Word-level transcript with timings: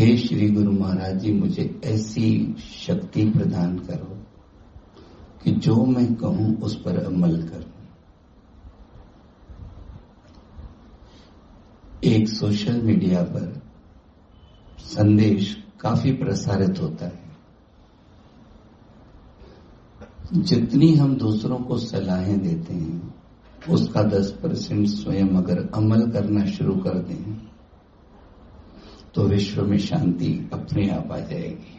हे 0.00 0.16
श्री 0.16 0.48
गुरु 0.50 0.72
महाराज 0.72 1.18
जी, 1.18 1.32
मुझे 1.32 1.80
ऐसी 1.84 2.56
शक्ति 2.58 3.30
प्रदान 3.30 3.78
करो 3.78 4.16
कि 5.44 5.50
जो 5.50 5.84
मैं 5.84 6.14
कहूँ 6.14 6.60
उस 6.60 6.82
पर 6.82 7.04
अमल 7.04 7.42
करूँ 7.42 7.72
एक 12.04 12.28
सोशल 12.28 12.82
मीडिया 12.82 13.22
पर 13.22 13.62
संदेश 14.78 15.64
काफ़ी 15.80 16.12
प्रसारित 16.12 16.80
होता 16.80 17.06
है। 17.06 17.22
जितनी 20.34 20.94
हम 20.94 21.16
दूसरों 21.16 21.58
को 21.58 21.78
सलाहें 21.78 22.40
देते 22.40 22.74
हैं, 22.74 23.14
उसका 23.70 24.02
10 24.02 24.30
परसेंट 24.30 24.86
स्वयं 24.86 25.28
अगर 25.28 25.70
अमल 25.74 26.10
करना 26.10 26.44
शुरू 26.46 26.74
कर 26.74 26.98
दें 26.98 27.49
तो 29.14 29.22
विश्व 29.22 29.66
में 29.66 29.78
शांति 29.78 30.50
अपने 30.52 30.90
आप 30.90 31.12
आ 31.12 31.18
जाएगी। 31.18 31.76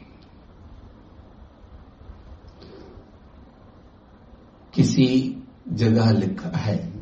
किसी 4.73 5.38
जगह 5.70 6.12
लिखा 6.12 6.49
है 6.49 6.94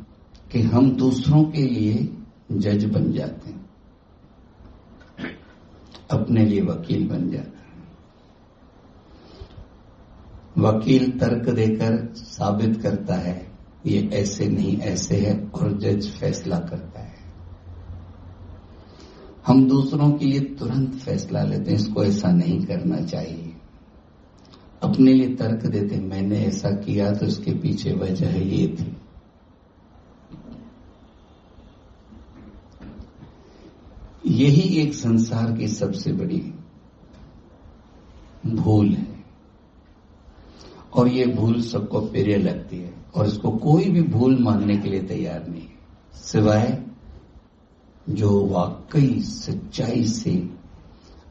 कि 0.52 0.62
हम 0.62 0.92
दूसरों 0.92 1.44
के 1.44 1.62
लिए 1.62 2.18
जज 2.52 2.86
बन 2.86 3.12
जाते 3.12 3.50
हैं। 3.50 3.70
अपने 6.12 6.46
लिए 6.46 6.62
वकील 6.62 7.08
बन 7.08 7.30
जाते 7.30 7.50
हैं। 7.50 7.60
वकील 10.58 11.20
तर्क 11.20 11.50
देकर 11.50 12.14
साबित 12.14 12.82
करता 12.82 13.16
है, 13.16 13.52
ये 13.86 14.10
ऐसे 14.14 14.48
नहीं, 14.48 14.78
ऐसे 14.78 15.16
है, 15.16 15.48
और 15.48 15.78
जज 15.78 16.12
फैसला 16.12 16.60
करता 16.60 17.00
है। 17.00 17.09
हम 19.50 19.68
दूसरों 19.68 20.12
के 20.12 20.26
लिए 20.26 20.40
तुरंत 20.56 20.94
फैसला 20.96 21.42
लेते 21.44 21.72
हैं, 21.72 21.78
इसको 21.78 22.04
ऐसा 22.04 22.32
नहीं 22.32 22.60
करना 22.66 23.02
चाहिए। 23.02 23.54
अपने 24.82 25.14
लिए 25.14 25.36
तर्क 25.36 25.66
देते 25.66 25.98
मैंने 25.98 26.40
ऐसा 26.40 26.70
किया 26.72 27.12
तो 27.12 27.26
इसके 27.26 27.52
पीछे 27.52 27.94
वजह 27.94 28.36
ये 28.40 28.68
थी। 28.70 28.96
यही 34.28 34.82
एक 34.82 34.94
संसार 34.94 35.52
की 35.58 35.68
सबसे 35.68 36.12
बड़ी 36.14 36.42
भूल 38.46 38.90
है। 38.90 39.08
और 40.94 41.08
ये 41.08 41.26
भूल 41.26 41.62
सबको 41.62 42.02
प्रिय 42.02 42.38
लगती 42.38 42.78
है, 42.78 42.94
और 43.16 43.28
इसको 43.28 43.52
कोई 43.58 43.90
भी 43.90 44.02
भूल 44.02 44.38
मानने 44.44 44.78
के 44.78 44.90
लिए 44.90 45.02
तैयार 45.04 45.48
नहीं 45.48 45.62
है। 45.62 45.78
सिवाय 46.22 46.84
जो 48.10 48.46
वाकई 48.46 49.20
सच्चाई 49.20 50.04
से 50.04 50.50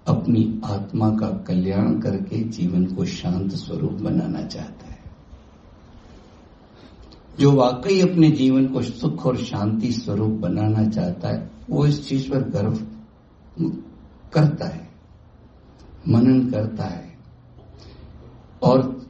अपनी 0.07 0.61
आत्मा 0.65 1.11
का 1.11 1.29
कल्याण 1.29 2.01
करके 2.01 2.43
जीवन 2.45 2.85
को 2.87 3.05
शांत 3.05 3.53
स्वरूप 3.53 3.93
बनाना 3.93 4.43
चाहता 4.43 4.87
है। 4.87 4.99
जो 7.41 7.53
वाकई 7.53 8.01
अपने 8.01 8.31
जीवन 8.31 8.67
को 8.67 8.83
सुख 8.83 9.27
और 9.27 9.37
शांति 9.37 9.93
स्वरूप 9.93 10.31
बनाना 10.31 10.89
चाहता 10.89 11.29
है, 11.29 11.51
वो 11.71 11.87
इस 11.87 12.09
चीज़ 12.09 12.31
पर 12.31 12.43
गर्व 12.43 12.87
करता 14.33 14.67
है, 14.67 14.89
मनन 16.09 16.51
करता 16.51 16.85
है 16.85 17.19
और 18.63 19.07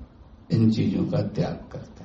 इन 0.50 0.70
चीज़ों 0.70 1.04
का 1.04 1.22
त्याग 1.22 1.64
करता 1.72 1.92
है। 1.92 1.97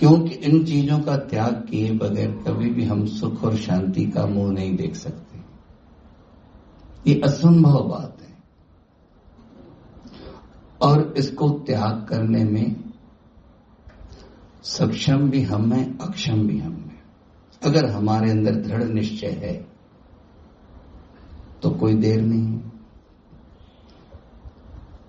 क्योंकि 0.00 0.34
इन 0.34 0.64
चीज़ों 0.64 0.98
का 0.98 1.16
त्याग 1.16 1.54
किए 1.70 1.90
बगैर 1.92 2.30
कभी 2.46 2.70
भी 2.70 2.84
हम 2.84 3.04
सुख 3.06 3.42
और 3.44 3.56
शांति 3.56 4.04
का 4.06 4.26
मुँह 4.26 4.52
नहीं 4.52 4.76
देख 4.76 4.94
सकते। 4.96 5.38
ये 7.06 7.20
असंभव 7.20 7.88
बात 7.88 8.16
है। 8.20 8.36
और 10.80 11.14
इसको 11.16 11.48
त्याग 11.50 12.06
करने 12.08 12.44
में 12.44 12.76
सक्षम 14.62 15.30
भी 15.30 15.42
हम 15.42 15.72
हैं, 15.72 15.98
अक्षम 15.98 16.46
भी 16.46 16.58
हम 16.58 16.72
हैं। 16.72 17.02
अगर 17.62 17.90
हमारे 17.90 18.30
अंदर 18.30 18.54
दृढ़ 18.54 18.84
निश्चय 18.84 19.30
है 19.44 19.54
तो 21.62 21.70
कोई 21.70 21.94
देर 21.94 22.20
नहीं 22.22 22.60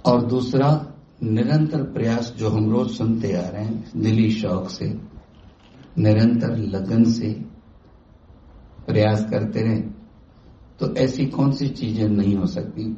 और 0.05 0.25
दूसरा 0.25 0.90
निरंतर 1.21 1.83
प्रयास 1.83 2.33
जो 2.37 2.49
हम 2.49 2.69
रोज 2.71 2.89
सुनते 2.89 3.33
आ 3.33 3.47
रहे 3.49 3.63
हैं, 3.63 3.91
दिली 3.95 4.29
शौक 4.31 4.69
से, 4.69 4.85
निरंतर 5.97 6.55
लगन 6.57 7.03
से 7.03 7.29
प्रयास 8.87 9.25
करते 9.29 9.61
रहे 9.61 9.79
तो 10.79 10.93
ऐसी 10.95 11.25
कौन 11.25 11.51
सी 11.51 11.67
चीज़ें 11.69 12.07
नहीं 12.07 12.35
हो 12.35 12.45
सकती? 12.45 12.95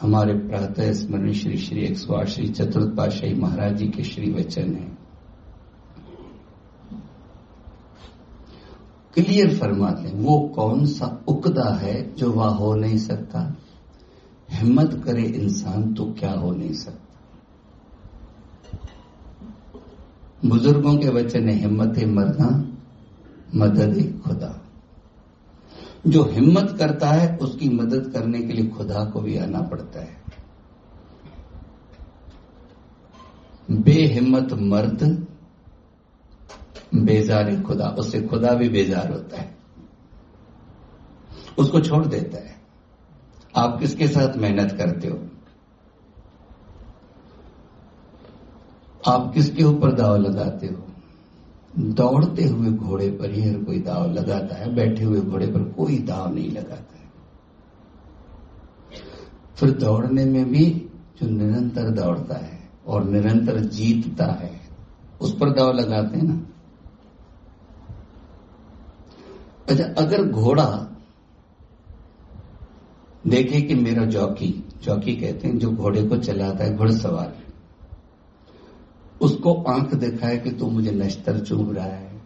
हमारे 0.00 0.32
प्रातः 0.38 0.92
स्मरण 0.92 1.32
श्री 1.32 1.56
श्री 1.56 1.80
एक 1.80 1.96
सौ 1.98 2.24
श्री 2.24 2.48
चतुर्थ 2.48 2.96
पाशाही 2.96 3.34
महाराज 3.34 3.76
जी 3.76 3.86
के 3.88 4.04
श्री 4.04 4.32
वचन 4.32 4.74
है। 4.74 4.90
क्लियर 9.14 9.56
फरमाते 9.56 10.08
हैं, 10.08 10.14
वो 10.14 10.38
कौन 10.48 10.84
सा 10.86 11.06
उकदा 11.28 11.68
है 11.74 12.14
जो 12.14 12.30
वह 12.32 12.48
हो 12.48 12.74
नहीं 12.74 12.98
सकता? 12.98 13.56
हिम्मत 14.50 15.02
करे 15.04 15.22
इंसान 15.22 15.92
तो 15.94 16.04
क्या 16.12 16.32
हो 16.32 16.50
नहीं 16.52 16.72
सकता? 16.72 17.11
बुज़ुर्गों 20.44 20.98
के 20.98 21.08
वचन 21.08 21.48
है 21.48 21.54
हिम्मत 21.54 21.98
मरना, 21.98 22.78
मदद 23.54 23.98
है 23.98 24.18
खुदा। 24.18 24.62
जो 26.06 26.24
हिम्मत 26.24 26.76
करता 26.78 27.10
है, 27.10 27.36
उसकी 27.36 27.68
मदद 27.68 28.12
करने 28.12 28.42
के 28.42 28.52
लिए 28.52 28.66
खुदा 28.66 29.04
को 29.04 29.20
भी 29.20 29.38
आना 29.38 29.60
पड़ता 29.60 30.00
है। 30.00 30.22
बेहिम्मत 33.70 34.52
मर्द, 34.52 35.26
बेजार 36.94 37.50
है 37.50 37.62
खुदा। 37.62 37.88
उससे 37.88 38.22
खुदा 38.22 38.54
भी 38.54 38.68
बेजार 38.68 39.12
होता 39.12 39.40
है। 39.40 39.56
उसको 41.58 41.80
छोड़ 41.80 42.06
देता 42.06 42.38
है। 42.38 42.62
आप 43.56 43.78
किसके 43.80 44.08
साथ 44.08 44.36
मेहनत 44.36 44.72
करते 44.72 45.08
हो? 45.08 45.28
आप 49.06 49.32
किसके 49.34 49.64
ऊपर 49.64 49.92
दाव 49.92 50.16
लगाते 50.16 50.66
हो? 50.66 50.86
दौड़ते 51.78 52.44
हुए 52.44 52.70
घोड़े 52.70 53.10
पर 53.10 53.30
ही 53.30 53.42
हर 53.42 53.64
कोई 53.64 53.78
दाव 53.78 54.12
लगाता 54.12 54.56
है, 54.56 54.74
बैठे 54.74 55.04
हुए 55.04 55.20
घोड़े 55.20 55.46
पर 55.46 55.62
कोई 55.62 55.98
दाव 55.98 56.34
नहीं 56.34 56.50
लगाता 56.50 56.98
है। 56.98 57.10
फिर 59.54 59.70
दौड़ने 59.70 60.24
में 60.24 60.50
भी 60.50 60.90
जो 61.22 61.28
निरंतर 61.28 61.90
दौड़ता 61.90 62.36
है 62.36 62.70
और 62.86 63.04
निरंतर 63.04 63.60
जीतता 63.60 64.26
है, 64.26 64.60
उस 65.20 65.38
पर 65.38 65.50
दाव 65.50 65.72
लगाते 65.72 66.18
हैं 66.18 66.24
ना? 66.24 66.40
अच्छा 69.68 69.84
अगर 69.84 70.28
घोड़ा 70.28 70.88
देखे 73.26 73.60
कि 73.60 73.74
मेरा 73.74 74.04
जॉकी 74.04 74.64
जॉकी 74.82 75.16
कहते 75.16 75.48
हैं, 75.48 75.58
जो 75.58 75.70
घोड़े 75.70 76.02
को 76.02 76.16
चलाता 76.16 76.64
है 76.64 76.76
घुड़सवार 76.76 77.41
उसको 79.22 79.54
आँख 79.62 79.94
दिखाए 79.94 80.38
कि 80.38 80.50
तू 80.50 80.66
मुझे 80.66 80.90
नश्तर 80.90 81.38
चुभ 81.40 81.74
रहा 81.76 81.86
है, 81.86 82.20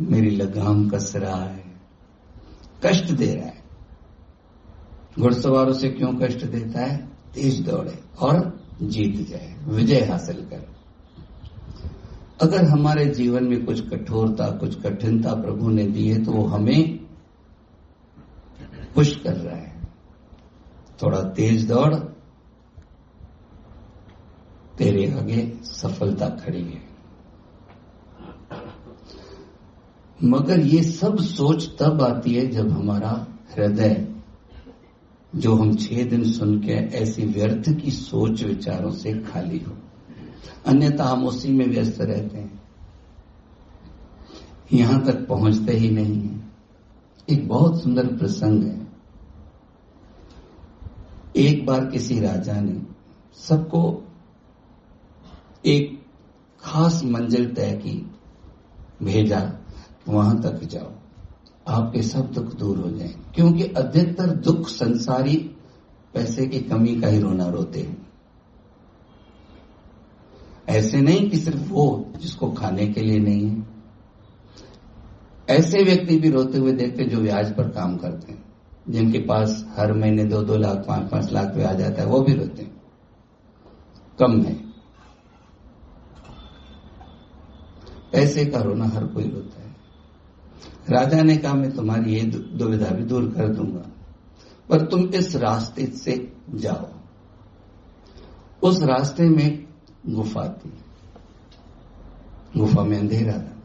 मेरी 0.00 0.30
लगाम 0.30 0.88
कस 0.88 1.12
रहा 1.16 1.42
है, 1.42 1.64
कष्ट 2.86 3.12
दे 3.12 3.34
रहा 3.34 3.46
है। 3.46 3.62
घुड़सवार 5.18 5.66
उसे 5.66 5.88
क्यों 5.88 6.12
कष्ट 6.14 6.44
देता 6.46 6.80
है? 6.80 6.96
तेज 7.34 7.60
दौड़े 7.60 7.98
और 8.18 8.36
जीत 8.82 9.28
जाए, 9.28 9.54
विजय 9.66 10.04
हासिल 10.04 10.44
कर। 10.44 10.66
अगर 12.40 12.64
हमारे 12.64 13.06
जीवन 13.06 13.44
में 13.44 13.64
कुछ 13.66 13.80
कठोरता, 13.88 14.50
कुछ 14.50 14.80
कठिनता 14.82 15.34
प्रभु 15.34 15.70
ने 15.70 15.84
दी 15.84 16.08
है 16.08 16.24
तो 16.24 16.32
वो 16.32 16.44
हमें 16.46 16.98
पुश 18.94 19.14
कर 19.16 19.34
रहा 19.34 19.56
है। 19.56 19.72
थोड़ा 21.02 21.22
तेज 21.30 21.66
दौड़ 21.68 21.94
तेरे 24.78 25.10
आगे 25.10 25.58
सफलता 25.62 26.28
खड़ी 26.28 26.62
है। 26.62 26.88
मगर 30.24 30.60
ये 30.60 30.82
सब 30.82 31.18
सोच 31.18 31.70
तब 31.80 32.02
आती 32.02 32.34
है 32.34 32.46
जब 32.46 32.70
हमारा 32.70 33.26
हृदय, 33.56 34.08
जो 35.36 35.54
हम 35.54 35.76
छह 35.76 36.04
दिन 36.04 36.32
सुन 36.32 36.60
के 36.60 36.72
ऐसी 36.72 37.24
व्यर्थ 37.24 37.84
की 37.84 37.90
सोच 37.90 38.42
विचारों 38.42 38.90
से 38.90 39.18
खाली 39.18 39.58
हो। 39.58 39.72
अन्यथा 40.66 41.04
हम 41.04 41.26
उसी 41.26 41.52
में 41.52 41.66
व्यस्त 41.66 42.00
रहते 42.00 42.38
हैं। 42.38 42.62
यहाँ 44.72 45.04
तक 45.04 45.26
पहुँचते 45.26 45.72
ही 45.72 45.90
नहीं 45.90 46.22
है। 46.22 46.52
एक 47.30 47.48
बहुत 47.48 47.82
सुंदर 47.82 48.06
प्रसंग 48.06 48.62
है। 48.62 48.86
एक 51.36 51.66
बार 51.66 51.86
किसी 51.86 52.20
राजा 52.20 52.60
ने 52.60 52.82
सबको 53.34 54.04
एक 55.66 56.02
खास 56.60 57.04
मंजिल 57.04 57.54
तय 57.54 57.72
की, 57.72 58.10
भेजा, 59.02 59.52
वहाँ 60.08 60.42
तक 60.42 60.64
जाओ। 60.64 60.92
आपके 61.68 62.02
सब 62.02 62.32
दुख 62.32 62.54
दूर 62.54 62.78
हो 62.78 62.90
जाए, 62.90 63.14
क्योंकि 63.34 63.62
अधिकतर 63.62 64.26
दुख 64.26 64.68
संसारी 64.68 65.50
पैसे 66.14 66.46
की 66.46 66.60
कमी 66.60 67.00
का 67.00 67.06
ही 67.06 67.18
रोना 67.20 67.48
रोते 67.48 67.80
हैं। 67.80 68.06
ऐसे 70.68 71.00
नहीं 71.00 71.30
कि 71.30 71.36
सिर्फ़ 71.36 71.68
वो 71.68 72.12
जिसको 72.20 72.50
खाने 72.50 72.86
के 72.86 73.00
लिए 73.00 73.18
नहीं 73.18 73.48
है। 73.48 73.66
ऐसे 75.48 75.84
व्यक्ति 75.84 76.18
भी 76.18 76.30
रोते 76.30 76.58
हुए 76.58 76.72
देखते 76.72 77.04
जो 77.04 77.20
ब्याज 77.20 77.56
पर 77.56 77.68
काम 77.68 77.96
करते 77.96 78.32
हैं। 78.32 78.44
जिनके 78.88 79.18
पास 79.18 79.66
हर 79.76 79.92
महीने 79.92 80.24
दो 80.24 80.42
दो 80.42 80.56
लाख, 80.56 80.76
पाँच 80.76 81.10
पाँच 81.10 81.32
लाख 81.32 81.46
पे 81.46 81.64
आता 81.64 82.02
है, 82.02 82.06
वो 82.06 82.20
भी 82.20 82.34
रोते 82.34 82.62
हैं। 82.62 82.82
कम 84.18 84.42
है। 84.42 84.67
पैसे 88.12 88.44
का 88.46 88.60
रोना 88.60 88.86
हर 88.86 89.06
कोई 89.06 89.24
रोता 89.24 89.62
है। 89.62 89.76
राजा 90.90 91.22
ने 91.22 91.36
कहा, 91.36 91.54
मैं 91.54 91.70
तुम्हारी 91.72 92.14
ये 92.14 92.22
दुविधा 92.56 92.90
भी 92.90 93.04
दूर 93.04 93.30
कर 93.30 93.48
दूँगा, 93.48 93.84
पर 94.70 94.86
तुम 94.86 95.08
इस 95.08 95.36
रास्ते 95.36 95.86
से 95.86 96.32
जाओ। 96.54 96.88
उस 98.62 98.82
रास्ते 98.82 99.28
में 99.28 99.66
गुफा 100.06 100.48
थी। 100.48 100.72
गुफा 102.56 102.82
में 102.82 102.98
अंधेरा 102.98 103.38
था। 103.38 103.56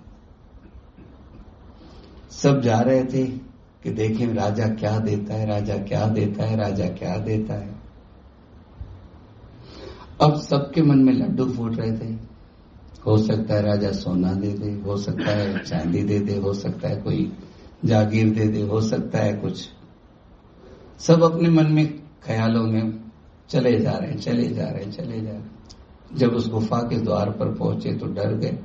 सब 2.31 2.61
जा 2.61 2.79
रहे 2.79 3.03
थे 3.03 3.25
कि 3.83 3.91
देखें 3.91 4.33
राजा 4.33 4.67
क्या 4.67 4.97
देता 4.99 5.33
है, 5.33 5.45
राजा 5.45 5.77
क्या 5.77 6.07
देता 6.07 6.45
है, 6.45 6.55
राजा 6.57 6.87
क्या 6.89 7.17
देता 7.17 7.53
है। 7.53 7.75
अब 10.21 10.35
सबके 10.41 10.81
मन 10.81 10.97
में 10.97 11.13
लड्डू 11.13 11.45
फूट 11.53 11.75
रहे 11.75 11.91
थे। 11.91 12.32
हो 13.05 13.17
सकता 13.17 13.53
है 13.53 13.61
राजा 13.61 13.91
सोना 13.91 14.33
दे 14.33 14.53
दे, 14.53 14.71
हो 14.71 14.97
सकता 14.97 15.31
है 15.31 15.63
चांदी 15.63 16.03
दे 16.03 16.19
दे, 16.19 16.37
हो 16.37 16.53
सकता 16.53 16.89
है 16.89 17.01
कोई 17.01 17.37
जागीर 17.85 18.29
दे 18.29 18.47
दे, 18.47 18.61
हो 18.61 18.81
सकता 18.81 19.19
है 19.19 19.33
कुछ। 19.33 19.69
सब 20.99 21.23
अपने 21.23 21.49
मन 21.49 21.65
में 21.65 22.03
ख्यालों 22.23 22.63
में 22.63 23.11
चले 23.49 23.79
जा 23.79 23.91
रहे 23.91 24.11
हैं, 24.11 24.17
चले 24.17 24.47
जा 24.47 24.69
रहे 24.69 24.83
हैं, 24.83 24.91
चले 24.91 25.21
जा 25.21 25.29
रहे 25.29 25.39
हैं। 25.39 25.51
जब 26.15 26.31
उस 26.31 26.49
गुफा 26.49 26.79
के 26.79 26.99
द्वार 26.99 27.31
पर 27.31 27.53
पहुँचे 27.53 27.93
तो 27.93 28.05
डर 28.05 28.33
गए। 28.33 28.59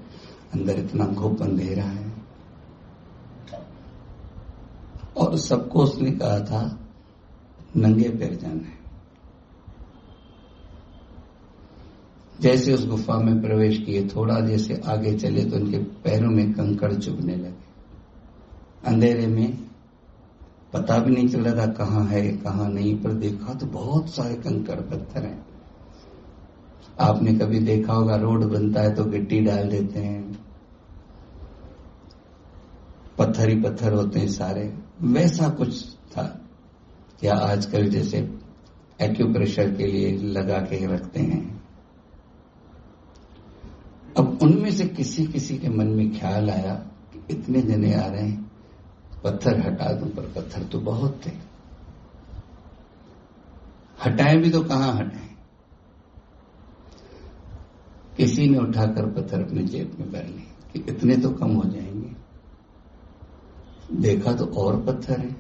अंदर 0.55 0.79
इतना 0.79 1.07
घुप 1.07 1.43
अंधेरा 1.43 1.85
है। 1.85 2.13
और 5.17 5.39
सबको 5.39 5.83
उसने 5.83 6.11
कहा 6.11 6.41
था, 6.41 6.79
नंगे 7.77 8.09
पैर 8.09 8.35
जाना 8.35 8.55
है। 8.55 8.78
जैसे 12.41 12.75
उस 12.75 12.87
गुफा 12.87 13.19
में 13.19 13.43
प्रवेश 13.43 13.79
किए, 13.79 14.09
थोड़ा 14.09 14.41
जैसे 14.41 14.81
आगे 14.87 15.15
चले 15.15 15.45
तो 15.45 15.57
उनके 15.57 15.79
पैरों 15.79 16.31
में 16.31 16.53
कंकड़ 16.53 16.95
चुभने 16.95 17.37
लगे। 17.37 17.69
अंधेरे 18.85 19.27
में 19.27 19.59
पता 20.73 20.99
भी 20.99 21.15
नहीं 21.15 21.29
चल 21.29 21.41
रहा 21.41 21.67
था 21.67 21.73
कहाँ 21.73 22.05
है, 22.05 22.37
कहाँ 22.37 22.69
नहीं, 22.69 23.03
पर 23.03 23.13
देखा 23.13 23.55
तो 23.55 23.67
बहुत 23.67 24.11
सारे 24.11 24.35
कंकड़ 24.35 24.81
पत्थर 24.81 25.23
हैं। 25.23 25.47
आपने 27.01 27.35
कभी 27.35 27.59
देखा 27.59 27.93
होगा, 27.93 28.17
रोड 28.17 28.45
बनता 28.45 28.81
है 28.81 28.95
तो 28.95 29.05
गिट्टी 29.05 29.41
डाल 29.41 29.69
देते 29.69 30.01
हैं। 30.01 30.39
पत्थर 33.19 33.49
ही 33.49 33.61
पत्थर 33.61 33.93
होते 33.93 34.19
हैं 34.19 34.29
सारे। 34.29 34.75
वैसा 35.03 35.49
कुछ 35.49 35.85
था 35.89 36.41
या 37.25 37.35
आजकल 37.35 37.89
जैसे 37.89 38.39
एक्यूप्रेशर 39.03 39.75
के 39.75 39.87
लिए 39.87 40.19
लगा 40.19 40.59
के 40.59 40.87
रखते 40.87 41.21
हैं? 41.21 41.58
उनमें 44.43 44.71
से 44.71 44.87
किसी 44.87 45.27
किसी 45.27 45.59
के 45.59 45.69
मन 45.69 45.87
में 45.87 46.21
ख्याल 46.21 46.51
आया 46.51 46.75
कि 47.13 47.35
इतने 47.35 47.63
जने 47.63 47.95
आ 47.95 48.07
रहे 48.07 48.29
हैं, 48.29 48.53
पत्थर 49.25 49.61
हटा 49.61 49.93
दूँ, 49.93 50.09
पर 50.09 50.23
पत्थर 50.23 50.63
तो 50.63 50.81
बहुत 50.81 51.21
थे। 51.27 51.31
हटाए 54.05 54.37
भी 54.37 54.51
तो 54.51 54.63
कहाँ 54.63 54.93
हटाए? 54.95 55.29
किसी 58.17 58.49
ने 58.49 58.59
उठाकर 58.59 59.07
पत्थर 59.07 59.45
अपने 59.45 59.63
जेब 59.63 59.97
में 60.01 60.13
भर 60.13 60.25
लिए 60.25 60.47
कि 60.73 60.85
इतने 60.89 61.17
तो 61.17 61.31
कम 61.31 61.51
हो 61.51 61.65
जाएँगे। 61.65 62.17
देखा 63.93 64.33
तो 64.33 64.47
और 64.47 64.83
पत्थर 64.83 65.21
है, 65.21 65.33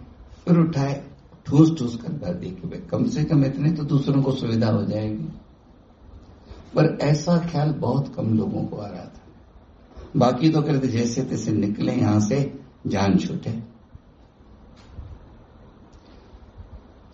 फिर 0.44 0.58
उठाए, 0.58 1.10
ठूस 1.46 1.78
ठूस 1.78 1.96
कर 1.96 2.12
भर 2.12 2.34
दी 2.34 2.50
कि 2.50 2.86
कम 2.90 3.08
से 3.08 3.24
कम 3.24 3.44
इतने 3.44 3.72
तो 3.72 3.84
दूसरों 3.84 4.22
को 4.22 4.32
सुविधा 4.32 4.70
हो 4.70 4.84
जाएगी। 4.84 5.28
पर 6.74 6.98
ऐसा 7.02 7.38
ख्याल 7.38 7.72
बहुत 7.72 8.14
कम 8.14 8.34
लोगों 8.34 8.64
को 8.64 8.76
आ 8.76 8.86
रहा 8.86 9.04
था। 9.04 9.24
बाकी 10.16 10.50
तो 10.50 10.62
कहते 10.62 10.88
जैसे 10.88 11.22
तैसे 11.22 11.52
निकले 11.52 11.92
यहाँ 11.92 12.20
से, 12.20 12.60
जान 12.86 13.18
छूटे। 13.18 13.62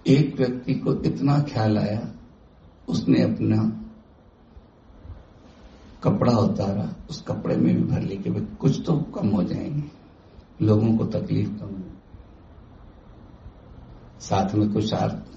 एक 0.07 0.37
व्यक्ति 0.37 0.75
को 0.75 0.95
इतना 0.95 1.39
ख्याल 1.39 1.79
आया, 1.79 2.13
उसने 2.89 3.23
अपना 3.23 3.81
कपड़ा 6.03 6.33
उतारा, 6.33 6.95
उस 7.11 7.23
कपड़े 7.23 7.57
में 7.57 7.75
भी 7.75 7.83
भर 7.83 8.01
ली 8.01 8.17
कि 8.17 8.31
भाई 8.31 8.45
कुछ 8.61 8.83
तो 8.87 8.97
कम 8.97 9.29
हो 9.29 9.43
जाएँगे, 9.43 9.83
लोगों 10.63 10.97
को 10.97 11.05
तकलीफ़ 11.05 11.51
कम 11.51 11.67
हो। 11.67 11.91
साथ 14.21 14.55
में 14.55 14.73
कुछ 14.73 14.95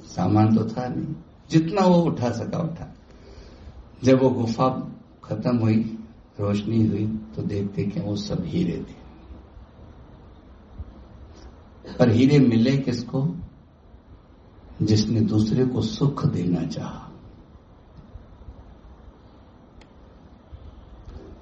सामान 0.07 0.55
तो 0.55 0.63
था 0.63 0.87
नहीं, 0.87 1.15
जितना 1.49 1.81
वो 1.81 2.01
उठा 2.01 2.29
सका 2.29 2.57
उठा। 2.57 2.93
जब 4.03 4.21
वो 4.21 4.29
गुफा 4.29 4.91
खत्म 5.23 5.57
हुई, 5.57 5.99
रोशनी 6.39 6.88
हुई 6.88 7.07
तो 7.07 7.41
देखते 7.41 7.83
कि 7.83 7.99
वो 7.99 8.15
सब 8.15 8.44
हीरे 8.45 8.85
थे। 8.89 9.07
पर 11.99 12.09
हीरे 12.09 12.39
मिले 12.39 12.77
किसको? 12.77 13.35
जिसने 14.81 15.21
दूसरे 15.21 15.65
को 15.65 15.81
सुख 15.81 16.25
देना 16.25 16.67
चाहा। 16.67 17.11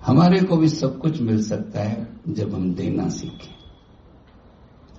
हमारे 0.05 0.41
को 0.41 0.57
भी 0.57 0.69
सब 0.69 0.99
कुछ 0.99 1.21
मिल 1.21 1.43
सकता 1.43 1.81
है 1.81 2.19
जब 2.29 2.53
हम 2.53 2.73
देना 2.73 3.09
सीखें। 3.09 3.55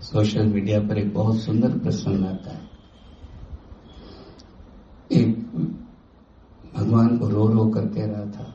सोशल 0.02 0.46
मीडिया 0.46 0.80
पर 0.80 0.98
एक 0.98 1.14
बहुत 1.14 1.40
सुंदर 1.40 1.78
प्रसंग 1.78 2.26
आता 2.26 2.50
है। 2.50 2.70
एक 5.12 5.46
भगवान 6.76 7.18
को 7.18 7.28
रो 7.28 7.46
रो 7.46 7.66
कर 7.66 7.86
कह 7.86 8.06
रहा 8.06 8.24
था, 8.26 8.54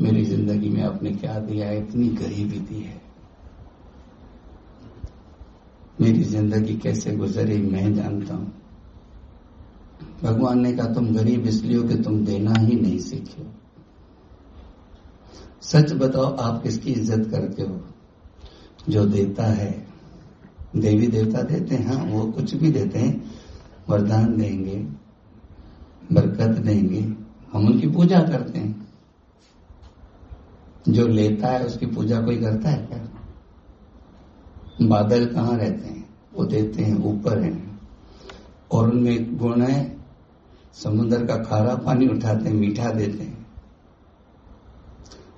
मेरी 0.00 0.24
ज़िंदगी 0.24 0.68
में 0.68 0.82
आपने 0.82 1.10
क्या 1.10 1.38
दिया? 1.38 1.68
है 1.68 1.78
इतनी 1.78 2.08
गरीबी 2.08 2.58
दी 2.58 2.80
है। 2.80 3.02
मेरी 6.00 6.22
ज़िंदगी 6.22 6.76
कैसे 6.76 7.16
गुजरी 7.16 7.56
मैं 7.58 7.94
जानता 7.94 8.34
हूँ। 8.34 8.52
भगवान 10.22 10.60
ने 10.60 10.72
कहा, 10.72 10.94
तुम 10.94 11.14
गरीब 11.14 11.46
इसलिए 11.46 11.76
हो 11.76 11.88
कि 11.88 11.94
तुम 11.94 12.24
देना 12.24 12.56
ही 12.56 12.74
नहीं 12.74 12.98
सीखे। 12.98 13.46
सच 15.62 15.92
बताओ, 15.92 16.36
आप 16.36 16.62
किसकी 16.62 16.92
इज़्ज़त 16.92 17.30
करते 17.30 17.62
हो? 17.62 17.80
जो 18.88 19.06
देता 19.06 19.44
है। 19.44 19.72
देवी 20.76 21.06
देवता 21.06 21.42
देते 21.42 21.74
हैं 21.74 21.86
हाँ 21.86 22.04
वो 22.04 22.24
कुछ 22.32 22.54
भी 22.54 22.70
देते 22.70 22.98
हैं, 22.98 23.30
वरदान 23.88 24.36
देंगे, 24.36 24.76
बरकत 26.12 26.58
देंगे। 26.58 27.23
हम 27.54 27.66
उनकी 27.66 27.86
पूजा 27.88 28.20
करते 28.20 28.58
हैं। 28.58 28.88
जो 30.88 31.06
लेता 31.06 31.48
है, 31.48 31.66
उसकी 31.66 31.86
पूजा 31.86 32.20
कोई 32.20 32.40
करता 32.40 32.68
है 32.68 32.86
क्या? 32.86 33.10
बादल 34.86 35.26
कहाँ 35.26 35.56
रहते 35.56 35.88
हैं? 35.88 36.08
वो 36.34 36.44
देते 36.44 36.82
हैं, 36.82 37.04
ऊपर 37.04 37.42
हैं। 37.42 37.80
और 38.72 38.90
उनमें 38.90 39.12
एक 39.12 39.38
गुण 39.38 39.62
है, 39.62 39.96
समुद्र 40.72 41.26
का 41.26 41.36
खारा 41.36 41.74
पानी 41.74 42.08
उठाते 42.08 42.48
हैं, 42.48 42.56
मीठा 42.56 42.90
देते 42.90 43.24
हैं। 43.24 43.46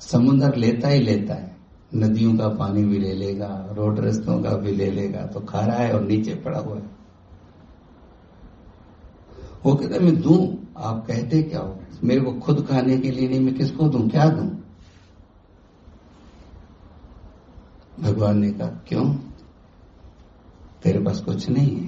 समुद्र 0.01 0.57
लेता 0.57 0.89
ही 0.89 1.01
लेता 1.01 1.35
है। 1.35 1.57
नदियों 1.95 2.37
का 2.37 2.49
पानी 2.49 2.85
भी 2.85 2.99
ले 2.99 3.13
लेगा, 3.13 3.69
रोड 3.73 4.01
रस्तों 4.01 4.43
का 4.43 4.51
भी 4.51 4.73
ले 4.73 4.91
लेगा 4.91 5.27
तो 5.27 5.41
खारा 5.41 5.75
है 5.75 5.93
और 5.93 6.01
नीचे 6.01 6.35
पड़ा 6.35 6.59
हुआ 6.59 6.77
है। 6.77 6.97
वो 9.65 9.75
कहते 9.75 9.99
मैं 9.99 10.23
दू 10.23 10.56
आप 10.79 11.07
कहते 11.07 11.43
क्या 11.43 11.61
हो? 11.61 11.81
मेरे 12.05 12.21
को 12.21 12.33
खुद 12.33 12.67
खाने 12.67 12.99
के 12.99 13.11
लिए 13.11 13.29
नहीं, 13.29 13.41
मैं 13.41 13.55
किसको 13.55 13.89
दू? 13.89 14.09
क्या 14.09 14.29
दू? 14.29 14.43
भगवान 18.03 18.39
ने 18.39 18.53
कहा, 18.53 18.69
क्यों? 18.69 19.15
तेरे 20.83 20.99
पास 20.99 21.21
कुछ 21.21 21.49
नहीं 21.49 21.77
है। 21.77 21.87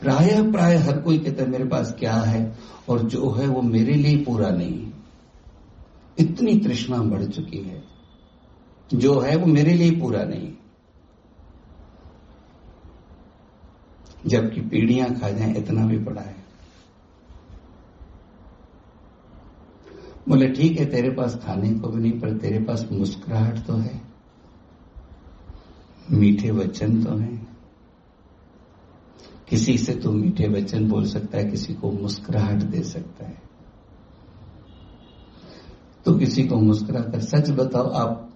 प्राय 0.00 0.52
प्राय 0.52 0.76
हर 0.76 1.00
कोई 1.00 1.18
कहता 1.18 1.42
है, 1.42 1.48
मेरे 1.48 1.64
पास 1.64 1.96
क्या 1.98 2.14
है? 2.14 2.58
और 2.88 3.02
जो 3.02 3.30
है 3.30 3.46
वो 3.46 3.62
मेरे 3.62 3.94
लिए 3.94 4.24
पूरा 4.24 4.50
नहीं 4.50 4.86
है। 4.86 4.92
इतनी 6.18 6.58
तृष्णा 6.58 6.98
बढ़ 6.98 7.24
चुकी 7.24 7.58
है। 7.58 7.84
जो 8.94 9.20
है 9.20 9.36
वो 9.36 9.46
मेरे 9.46 9.74
लिए 9.74 9.90
पूरा 9.90 10.24
नहीं 10.24 10.52
जबकि 14.26 14.60
पीढ़ियाँ 14.60 15.14
खा 15.14 15.30
जाए, 15.30 15.54
इतना 15.54 15.86
भी 15.86 16.04
पड़ा 16.04 16.22
है। 16.22 16.49
बोले, 20.30 20.48
ठीक 20.48 20.78
है, 20.78 20.86
तेरे 20.86 21.10
पास 21.10 21.40
खाने 21.46 21.74
को 21.74 21.88
भी 21.88 22.00
नहीं, 22.00 22.20
पर 22.20 22.38
तेरे 22.38 22.58
पास 22.58 22.88
मुस्कुराहट 22.92 23.66
तो 23.66 23.72
है। 23.72 24.00
मीठे 26.10 26.50
वचन 26.50 27.04
तो 27.04 27.16
है। 27.16 27.46
किसी 29.48 29.78
से 29.78 29.94
तो 29.94 30.12
मीठे 30.12 30.48
वचन 30.48 30.88
बोल 30.88 31.04
सकता 31.04 31.38
है, 31.38 31.44
किसी 31.44 31.74
को 31.74 31.90
मुस्कुराहट 31.92 32.62
दे 32.62 32.82
सकता 32.82 33.26
है। 33.26 33.42
तो 36.04 36.14
किसी 36.14 36.44
को 36.44 36.56
मुस्कुरा 36.56 37.00
कर 37.00 37.20
सच 37.20 37.50
बताओ, 37.50 37.90
आप 37.90 38.34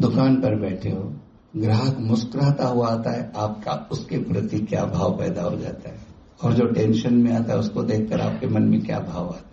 दुकान 0.00 0.36
पर 0.36 0.60
बैठे 0.60 0.90
हो, 0.90 1.14
ग्राहक 1.56 1.98
मुस्कुराता 1.98 2.66
हुआ 2.66 2.88
आता 2.88 3.10
है, 3.10 3.32
आपका, 3.36 3.88
उसके 3.92 4.18
प्रति 4.18 4.58
क्या 4.58 4.84
भाव 4.84 5.18
पैदा 5.18 5.42
हो 5.42 5.56
जाता 5.56 5.90
है? 5.90 5.98
और 6.44 6.52
जो 6.52 6.66
टेंशन 6.66 7.14
में 7.14 7.32
आता 7.32 7.52
है, 7.52 7.58
उसको 7.58 7.82
देखकर 7.82 8.20
आपके 8.20 8.46
मन 8.46 8.62
में 8.62 8.82
क्या 8.82 9.00
भाव 9.00 9.26
आता 9.28 9.38
है? 9.38 9.47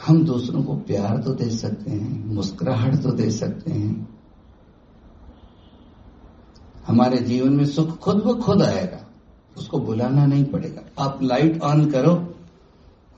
हम 0.00 0.24
दूसरों 0.24 0.62
को 0.62 0.76
प्यार 0.76 1.18
तो 1.18 1.34
दे 1.34 1.48
सकते 1.50 1.90
हैं, 1.90 2.24
मुस्कुराहट 2.26 3.02
तो 3.02 3.10
दे 3.12 3.30
सकते 3.30 3.72
हैं। 3.72 4.08
हमारे 6.86 7.18
जीवन 7.18 7.52
में 7.52 7.64
सुख 7.66 7.96
खुद 7.98 8.22
ब 8.24 8.40
खुद 8.42 8.62
आएगा, 8.62 9.04
उसको 9.56 9.78
बुलाना 9.78 10.26
नहीं 10.26 10.44
पड़ेगा। 10.44 10.82
आप 10.98 11.22
लाइट 11.22 11.60
ऑन 11.62 11.90
करो, 11.90 12.14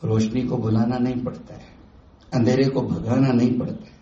रोशनी 0.04 0.42
को 0.42 0.56
बुलाना 0.56 0.98
नहीं 0.98 1.22
पड़ता 1.24 1.54
है, 1.54 1.70
अंधेरे 2.32 2.64
को 2.64 2.80
भगाना 2.82 3.32
नहीं 3.32 3.58
पड़ता 3.58 3.84
है, 3.84 4.00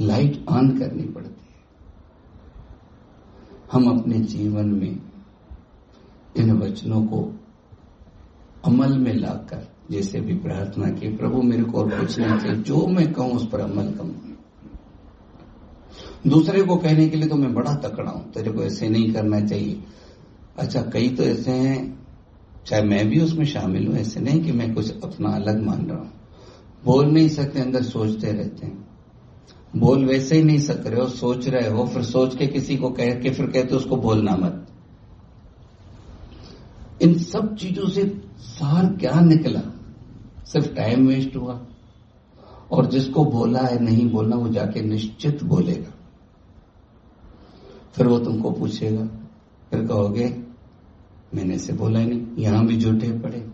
लाइट 0.00 0.44
ऑन 0.48 0.78
करनी 0.78 1.04
पड़ती 1.04 1.28
है। 1.28 1.46
हम 3.72 3.88
अपने 3.90 4.18
जीवन 4.26 4.68
में 4.72 5.00
इन 6.36 6.52
वचनों 6.58 7.02
को 7.06 7.20
अमल 8.68 8.98
में 8.98 9.14
लाकर, 9.14 9.68
जैसे 9.90 10.20
भी 10.20 10.34
प्रार्थना 10.34 10.90
की, 10.90 11.16
प्रभु 11.16 11.42
मेरे 11.42 11.62
को 11.62 11.78
और 11.78 12.00
कुछ 12.00 12.18
नहीं 12.18 12.38
चाहिए 12.38 12.56
जो 12.56 12.86
मैं 12.86 13.12
कहूँ 13.12 13.32
उस 13.32 13.48
पर 13.48 13.60
अमल 13.60 13.92
करूँ। 13.92 14.14
दूसरे 16.26 16.62
को 16.62 16.76
कहने 16.76 17.08
के 17.08 17.16
लिए 17.16 17.28
तो 17.28 17.36
मैं 17.36 17.54
बड़ा 17.54 17.74
तकड़ा 17.74 18.10
हूँ, 18.10 18.32
तेरे 18.32 18.50
को 18.50 18.62
ऐसे 18.62 18.88
नहीं 18.88 19.12
करना 19.12 19.40
चाहिए। 19.40 19.82
अच्छा 20.58 20.82
कई 20.82 21.08
तो 21.08 21.22
ऐसे 21.22 21.50
हैं, 21.50 21.98
चाहे 22.66 22.82
मैं 22.82 23.08
भी 23.08 23.20
उसमें 23.20 23.44
शामिल 23.44 23.86
हूँ, 23.86 23.96
ऐसे 23.96 24.20
नहीं 24.20 24.44
कि 24.44 24.52
मैं 24.52 24.74
कुछ 24.74 25.04
अपना 25.04 25.28
अलग 25.28 25.62
मान 25.62 25.86
रहा 25.86 25.98
हूँ। 25.98 26.12
बोल 26.84 27.06
नहीं 27.06 27.28
सकते, 27.28 27.60
अंदर 27.60 27.82
सोचते 27.82 28.32
रहते 28.32 28.66
हैं। 28.66 28.88
बोल 29.76 30.04
वैसे 30.04 30.36
ही 30.36 30.42
नहीं 30.42 30.58
सक 30.58 30.82
रहे 30.86 31.00
हो, 31.00 31.08
सोच 31.08 31.48
रहे 31.48 31.68
हो, 31.68 31.86
फिर 31.86 32.02
सोच 32.02 32.36
के 32.36 32.46
किसी 32.46 32.76
को 32.76 32.90
कह 32.90 33.14
के 33.14 33.30
फिर 33.30 33.46
कहते 33.46 33.74
उसको 33.74 33.96
बोलना 33.96 34.36
मत। 34.36 34.67
इन 37.02 37.18
सब 37.18 37.56
चीज़ों 37.56 37.88
से 37.88 38.22
सार 38.38 38.96
क्या 38.96 39.20
निकला? 39.20 39.60
सिर्फ़ 40.44 40.74
टाइम 40.74 41.08
वेस्ट 41.08 41.36
हुआ। 41.36 41.66
और 42.72 42.86
जिसको 42.86 43.24
बोला 43.24 43.60
है, 43.60 43.78
नहीं 43.78 44.10
बोलना, 44.10 44.36
वो 44.36 44.48
जाके 44.48 44.80
निश्चित 44.80 45.44
बोलेगा। 45.44 45.90
फिर 47.92 48.06
वो 48.06 48.18
तुमको 48.18 48.50
पूछेगा। 48.50 49.06
फिर 49.70 49.86
कहोगे, 49.86 50.42
मैंने 51.34 51.58
से 51.58 51.72
बोला 51.72 52.00
ही 52.00 52.06
नहीं, 52.06 52.26
यहाँ 52.38 52.66
भी 52.66 52.80
झूठे 52.80 53.18
पड़े। 53.18 53.50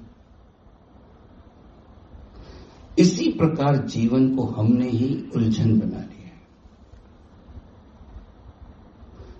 इसी 2.99 3.33
प्रकार 3.33 3.77
जीवन 3.77 4.37
को 4.37 4.45
हमने 4.45 4.91
ही 4.91 5.31
उलझन 5.37 5.79
बना 5.79 5.99
लिया 5.99 5.99
है। 5.99 6.43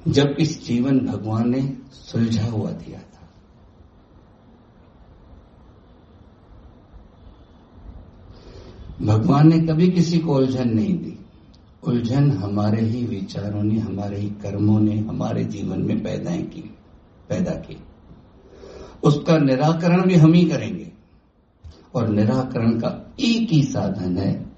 जब 0.09 0.27
इस 0.39 0.67
जीवन 0.67 1.01
भगवान 1.01 1.49
ने 1.49 1.79
सुलझा 1.93 2.47
हुआ 2.47 2.71
दिया 2.71 2.99
था 2.99 3.15
भगवान 9.03 9.49
ने 9.49 9.61
कभी 9.61 9.91
किसी 9.91 10.19
को 10.19 10.37
उलझन 10.37 10.69
नहीं 10.69 10.99
दी। 10.99 11.19
उलझन 11.87 12.31
हमारे 12.31 12.83
ही 12.83 13.07
विचारों 13.07 13.63
ने, 13.63 13.79
हमारे 13.79 14.19
ही 14.19 14.29
कर्मों 14.29 14.81
ने, 14.81 14.99
हमारे 14.99 15.45
जीवन 15.45 15.83
में 15.83 16.03
पैदा 16.03 16.37
की 16.37 16.75
पैदा 17.29 17.51
की। 17.51 17.83
उसका 19.05 19.39
निराकरण 19.39 20.07
भी 20.07 20.15
हम 20.15 20.33
ही 20.33 20.45
करेंगे। 20.45 20.93
और 21.95 22.09
निराकरण 22.09 22.71
का 22.71 23.15
एक 23.21 23.49
ही 23.51 23.63
साधन 23.63 24.19
है, 24.19 24.53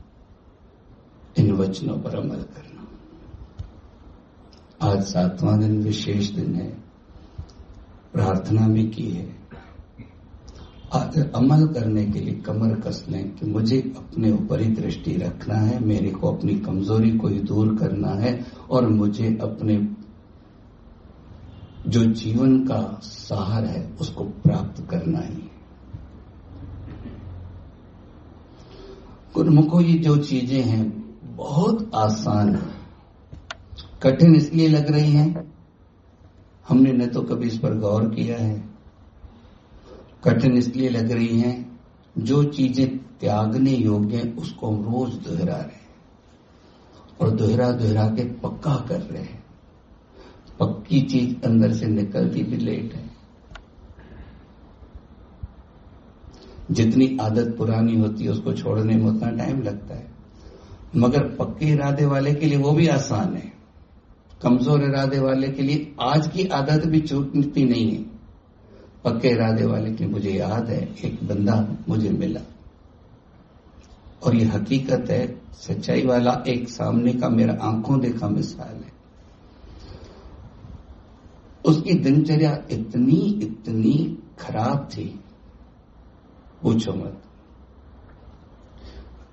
इन 1.39 1.53
वचनों 1.53 1.99
पर 1.99 2.19
अमल 2.19 2.37
करना। 2.37 2.89
आज 4.83 5.03
सातवां 5.03 5.61
दिन 5.61 5.83
विशेष 5.83 6.31
दिन 6.31 6.55
है। 6.55 6.85
प्रार्थना 8.13 8.69
भी 8.69 8.89
की 8.89 9.11
है। 9.11 9.46
अमल 10.93 11.67
करने 11.67 12.05
के 12.07 12.21
लिए 12.21 12.35
कमर 12.35 12.75
कस 12.81 13.05
लें 13.09 13.35
कि 13.35 13.47
मुझे 13.47 13.95
अपने 13.97 14.31
ऊपर 14.33 14.61
ही 14.61 14.69
दृष्टि 14.69 15.17
रखना 15.17 15.55
है, 15.55 15.85
मेरे 15.85 16.11
को 16.11 16.33
अपनी 16.33 16.55
कमज़ोरी 16.55 17.11
को 17.19 17.29
ही 17.29 17.41
दूर 17.41 17.77
करना 17.77 18.09
है 18.09 18.47
और 18.71 18.89
मुझे 18.89 19.39
अपने 19.43 19.77
जो 21.87 22.05
जीवन 22.05 22.59
का 22.59 23.01
सहार 23.03 23.65
है 23.65 23.97
उसको 24.01 24.25
प्राप्त 24.25 24.87
करना 24.91 25.19
ही। 25.19 25.51
गुरमुखो, 29.35 29.81
ये 29.81 29.99
जो 29.99 30.17
चीज़ें 30.17 30.63
हैं 30.63 31.15
बहुत 31.37 31.91
आसान 31.95 32.55
है। 32.55 32.75
कठिन 34.03 34.35
इसलिए 34.37 34.69
लग 34.69 34.91
रही 34.91 35.13
हैं, 35.13 35.53
हमने 36.69 36.93
न 36.93 37.07
तो 37.07 37.23
कभी 37.23 37.47
इस 37.47 37.59
पर 37.59 37.75
गौर 37.75 38.09
किया 38.09 38.39
है। 38.39 38.76
कठिन 40.27 40.57
इसलिए 40.57 40.89
लग 40.89 41.11
रही 41.11 41.41
हैं, 41.41 41.81
जो 42.19 42.45
चीज़ें 42.45 42.99
त्यागने 42.99 43.71
योग्य 43.71 44.17
हैं, 44.17 44.37
उसको 44.37 44.71
हम 44.71 44.85
रोज 44.85 45.15
दोहरा 45.15 45.55
रहे 45.55 45.63
हैं। 45.63 45.87
और 47.21 47.31
दोहरा 47.31 47.73
दोहरा 47.73 48.07
के 48.07 48.25
पक्का 48.25 48.75
कर 48.89 49.01
रहे 49.01 49.23
हैं। 49.23 49.45
पक्की 50.61 51.01
चीज़ 51.01 51.47
अंदर 51.47 51.73
से 51.73 51.87
निकलती 51.87 52.43
भी 52.43 52.57
लेट 52.57 52.95
है। 52.95 53.11
जितनी 56.71 57.19
आदत 57.21 57.55
पुरानी 57.59 57.99
होती 58.01 58.25
है, 58.25 58.31
उसको 58.31 58.53
छोड़ने 58.53 58.97
में 58.97 59.07
उतना 59.07 59.31
टाइम 59.31 59.63
लगता 59.63 59.95
है। 59.95 60.09
मगर 60.97 61.23
पक्के 61.23 61.67
इरादे 61.67 62.07
वाले 62.07 62.35
के 62.35 62.47
लिए 62.47 62.59
वो 62.59 62.73
भी 62.73 62.89
आसान 62.89 63.35
है। 63.35 63.53
कमज़ोर 64.43 64.83
इरादे 64.83 65.19
वाले 65.19 65.49
के 65.49 65.63
लिए 65.63 65.95
आज 66.01 66.29
की 66.29 66.49
आदत 66.49 66.87
भी 66.87 67.01
छूटती 67.01 67.65
नहीं 67.65 67.97
है। 67.97 68.16
पक्के 69.07 69.29
इरादे 69.29 69.65
वाले 69.65 69.93
की 69.93 70.07
मुझे 70.07 70.31
याद 70.31 70.71
है, 70.71 70.95
एक 71.05 71.29
बंदा 71.29 71.77
मुझे 71.89 72.11
मिला। 72.11 72.41
और 74.23 74.35
ये 74.35 74.45
हकीकत 74.45 75.11
है, 75.11 75.41
सच्चाई 75.53 76.03
वाला 76.03 76.45
एक 76.49 76.69
सामने 76.69 77.13
का 77.13 77.29
मेरा 77.29 77.59
आँखों 77.61 78.01
देखा 78.01 78.29
मिसाल 78.29 78.75
है। 78.75 78.93
उसकी 81.65 81.95
दिनचर्या 81.95 82.65
इतनी 82.71 83.41
इतनी 83.43 84.19
खराब 84.39 84.89
थी। 84.93 85.21
पूछो 86.63 86.93
मत। 86.93 87.23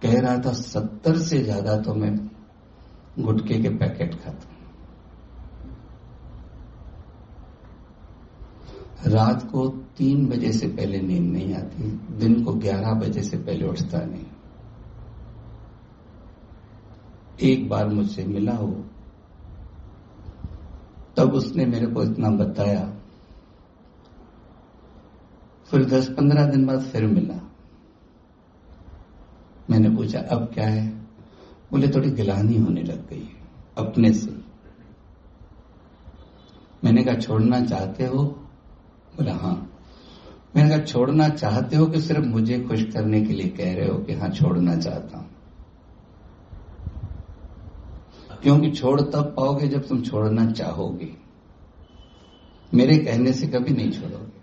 कह 0.02 0.20
रहा 0.20 0.38
था, 0.38 0.54
सत्तर 0.54 1.18
से 1.18 1.44
ज़्यादा 1.44 1.78
तो 1.78 1.94
मैं 1.94 2.30
गुटके 3.20 3.62
के 3.62 3.70
पैकेट 3.70 4.16
खाता 4.16 4.53
रात 9.08 9.52
को 9.52 9.68
तीन 9.68 10.28
बजे 10.28 10.52
से 10.52 10.68
पहले 10.68 11.02
नींद 11.02 11.34
नहीं 11.34 11.54
आती, 11.56 11.84
दिन 12.18 12.44
को 12.44 12.54
ग्यारह 12.54 12.94
बजे 12.94 13.24
से 13.24 13.38
पहले 13.38 13.68
उठता 13.68 14.00
नहीं। 14.00 14.26
एक 17.42 17.70
बार 17.70 17.88
मुझसे 17.88 18.24
मिला 18.24 18.54
हो, 18.54 18.86
तब 21.18 21.34
उसने 21.34 21.66
मेरे 21.66 21.88
को 21.88 22.04
इतना 22.04 22.30
बताया। 22.30 22.94
फिर 25.66 25.86
दस 25.86 26.10
पंद्रह 26.10 26.46
दिन 26.46 26.66
बाद 26.66 26.82
फिर 26.82 27.06
मिला। 27.08 27.40
मैंने 29.70 29.90
पूछा, 29.90 30.20
अब 30.20 30.52
क्या 30.54 30.68
है? 30.68 30.88
बोले, 31.72 31.88
थोड़ी 31.88 32.12
गिलानी 32.12 32.58
होने 32.58 32.84
लग 32.84 33.10
गई 33.10 33.30
अपने 33.78 34.14
से। 34.14 34.32
मैंने 36.84 37.04
कहा, 37.04 37.16
छोड़ना 37.16 37.62
चाहते 37.62 38.06
हो 38.06 38.43
बोला 39.18 39.34
हाँ। 39.34 39.70
मैंने 40.56 40.70
कहा, 40.70 40.80
छोड़ना 40.80 41.30
चाहते 41.30 41.76
हो 41.76 41.86
कि 41.86 42.02
सिर्फ़ 42.02 42.26
मुझे 42.26 42.60
खुश 42.60 42.84
करने 42.84 43.22
के 43.22 43.34
लिए 43.34 43.50
कह 43.50 43.76
रहे 43.76 43.88
हो 43.88 43.98
कि 43.98 44.14
हाँ 44.14 44.30
छोड़ना 44.30 44.76
चाहता 44.76 45.18
हूँ? 45.18 45.30
क्योंकि 48.44 48.72
छोड़ 48.72 49.02
तब 49.02 49.34
पाओगे 49.38 49.68
जब 49.68 49.88
तुम 49.88 50.02
छोड़ना 50.02 50.52
चाहोगे। 50.52 51.16
मेरे 52.74 52.98
कहने 52.98 53.34
से 53.34 53.48
कभी 53.48 53.74
नहीं 53.74 53.92
छोड़ोगे। 53.92 54.42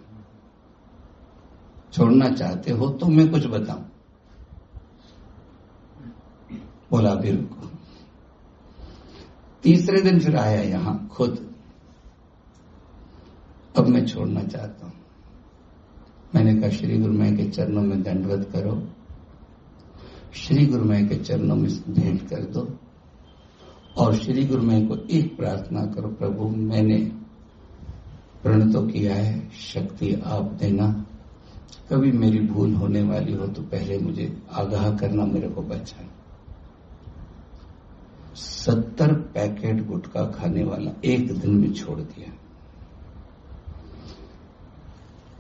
छोड़ना 1.92 2.30
चाहते 2.30 2.70
हो 2.70 2.88
तो 2.90 3.06
मैं 3.06 3.30
कुछ 3.30 3.46
बताऊँ। 3.46 3.90
बोला 6.90 7.12
रुको। 7.12 7.70
तीसरे 9.62 10.00
दिन 10.00 10.20
फिर 10.20 10.36
आया 10.36 10.62
यहाँ 10.62 11.08
खुद। 11.12 11.49
अब 13.76 13.86
मैं 13.86 14.06
छोड़ना 14.06 14.42
चाहता 14.42 14.86
हूँ। 14.86 14.94
मैंने 16.34 16.60
कहा, 16.60 16.70
श्री 16.70 16.98
गुरु 16.98 17.12
मैं 17.12 17.36
के 17.36 17.50
चरणों 17.50 17.82
में 17.82 18.02
दंडवत 18.02 18.50
करो। 18.52 18.88
श्री 20.34 20.66
गुरुमय 20.66 21.04
के 21.04 21.16
चरणों 21.16 21.56
में 21.56 21.70
भेंट 21.70 22.28
कर 22.28 22.44
दो। 22.44 22.78
और 23.96 24.14
श्री 24.16 24.44
गुरुमय 24.44 24.86
को 24.86 24.96
एक 25.10 25.36
प्रार्थना 25.36 25.80
करो, 25.80 26.08
प्रभु, 26.08 26.48
मैंने 26.48 26.98
प्रण 28.42 28.72
तो 28.72 28.86
किया 28.86 29.14
है 29.14 29.50
शक्ति 29.50 30.14
आप 30.14 30.44
देना। 30.44 31.06
कभी 31.90 32.12
मेरी 32.12 32.40
भूल 32.40 32.74
होने 32.74 33.02
वाली 33.02 33.32
हो 33.32 33.46
तो 33.46 33.62
पहले 33.62 33.98
मुझे 33.98 34.42
आगाह 34.52 34.96
करना, 34.96 35.24
मेरे 35.24 35.48
को 35.48 35.62
बचा 35.62 36.08
सत्तर 38.34 39.12
पैकेट 39.14 39.86
गुटखा 39.86 40.24
खाने 40.24 40.64
वाला 40.64 40.90
एक 41.04 41.40
दिन 41.40 41.54
में 41.54 41.72
छोड़ 41.72 42.00
दिया। 42.00 42.32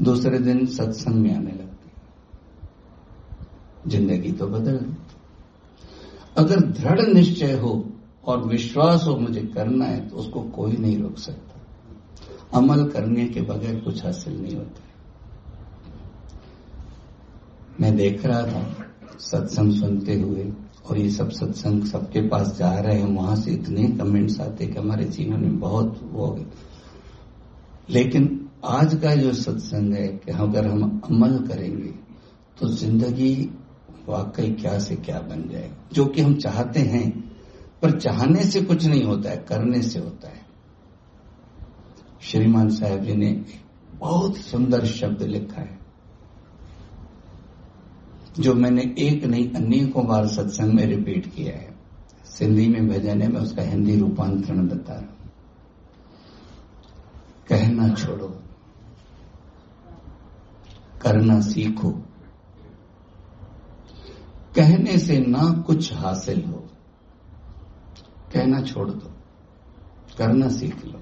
दूसरे 0.02 0.38
दिन 0.38 0.66
सत्संग 0.66 1.14
में 1.14 1.34
आने 1.36 1.50
लगती 1.50 1.90
ज़िंदगी 3.90 4.32
तो 4.32 4.46
बदल 4.46 4.76
गई 4.76 4.96
अगर 6.36 6.60
दृढ़ 6.60 7.00
निश्चय 7.06 7.52
हो 7.52 7.72
और 8.24 8.46
विश्वास 8.48 9.04
हो 9.06 9.16
मुझे 9.16 9.40
करना 9.54 9.84
है 9.84 10.08
तो 10.08 10.16
उसको 10.16 10.40
कोई 10.40 10.76
नहीं 10.76 10.98
रोक 10.98 11.18
सकता। 11.18 12.58
अमल 12.58 12.84
करने 12.88 13.26
के 13.26 13.40
बगैर 13.40 13.80
कुछ 13.80 14.04
हासिल 14.04 14.40
नहीं 14.42 14.56
होता 14.56 14.88
मैं 17.80 17.96
देख 17.96 18.24
रहा 18.26 18.42
था, 18.42 18.62
सत्संग 19.20 19.72
सुनते 19.72 20.14
हुए, 20.14 20.44
और 20.86 20.98
ये 20.98 21.10
सब 21.10 21.30
सत्संग 21.30 21.84
सबके 21.84 22.20
पास 22.28 22.56
जा 22.58 22.72
रहे 22.80 22.98
हैं, 22.98 23.06
वहाँ 23.16 23.36
से 23.36 23.50
इतने 23.50 23.84
कमेंट्स 23.98 24.40
आते 24.40 24.66
कि 24.66 24.78
हमारे 24.78 25.04
जीवन 25.04 25.40
में 25.40 25.58
बहुत 25.60 26.00
वो 26.02 26.26
हो 26.26 26.32
गए। 26.34 26.46
लेकिन 27.90 28.39
आज 28.64 28.94
का 28.94 29.14
जो 29.14 29.32
सत्संग 29.32 29.94
है 29.94 30.06
कि 30.08 30.32
अगर 30.32 30.66
हम 30.66 31.00
अमल 31.04 31.38
करेंगे 31.48 31.90
तो 32.60 32.68
ज़िंदगी 32.68 33.34
वाकई 34.08 34.50
क्या 34.52 34.78
से 34.78 34.96
क्या 34.96 35.20
बन 35.20 35.48
जाएगा 35.48 35.88
जो 35.92 36.04
कि 36.06 36.22
हम 36.22 36.34
चाहते 36.36 36.80
हैं, 36.80 37.10
पर 37.82 37.98
चाहने 38.00 38.44
से 38.44 38.60
कुछ 38.62 38.84
नहीं 38.86 39.02
होता 39.04 39.30
है, 39.30 39.36
करने 39.48 39.82
से 39.82 39.98
होता 39.98 40.28
है। 40.28 40.46
श्रीमान 42.22 42.68
साहब 42.70 43.04
जी 43.04 43.14
ने 43.14 43.30
बहुत 43.94 44.36
सुंदर 44.36 44.84
शब्द 44.86 45.22
लिखा 45.22 45.60
है, 45.60 45.78
जो 48.40 48.54
मैंने 48.54 48.82
एक 48.98 49.24
नहीं, 49.24 49.52
अनेकों 49.52 50.06
बार 50.06 50.26
सत्संग 50.26 50.74
में 50.74 50.84
रिपीट 50.86 51.26
किया 51.26 51.54
है। 51.54 51.74
सिंधी 52.28 52.68
में 52.68 52.88
भजन 52.88 53.22
है, 53.22 53.28
मैं 53.28 53.40
उसका 53.40 53.62
हिंदी 53.62 53.98
रूपांतरण 53.98 54.68
बता 54.68 54.92
रहा 54.92 55.00
हूँ। 55.00 55.18
कहना 57.48 57.88
छोड़ो। 57.94 58.36
करना 61.02 61.40
सीखो। 61.40 61.90
कहने 64.56 64.98
से 64.98 65.18
ना 65.18 65.62
कुछ 65.62 65.92
हासिल 65.92 66.44
हो। 66.44 66.68
कहना 68.32 68.62
छोड़ 68.62 68.90
दो। 68.90 69.10
करना 70.18 70.48
सीख 70.48 70.84
लो। 70.84 70.98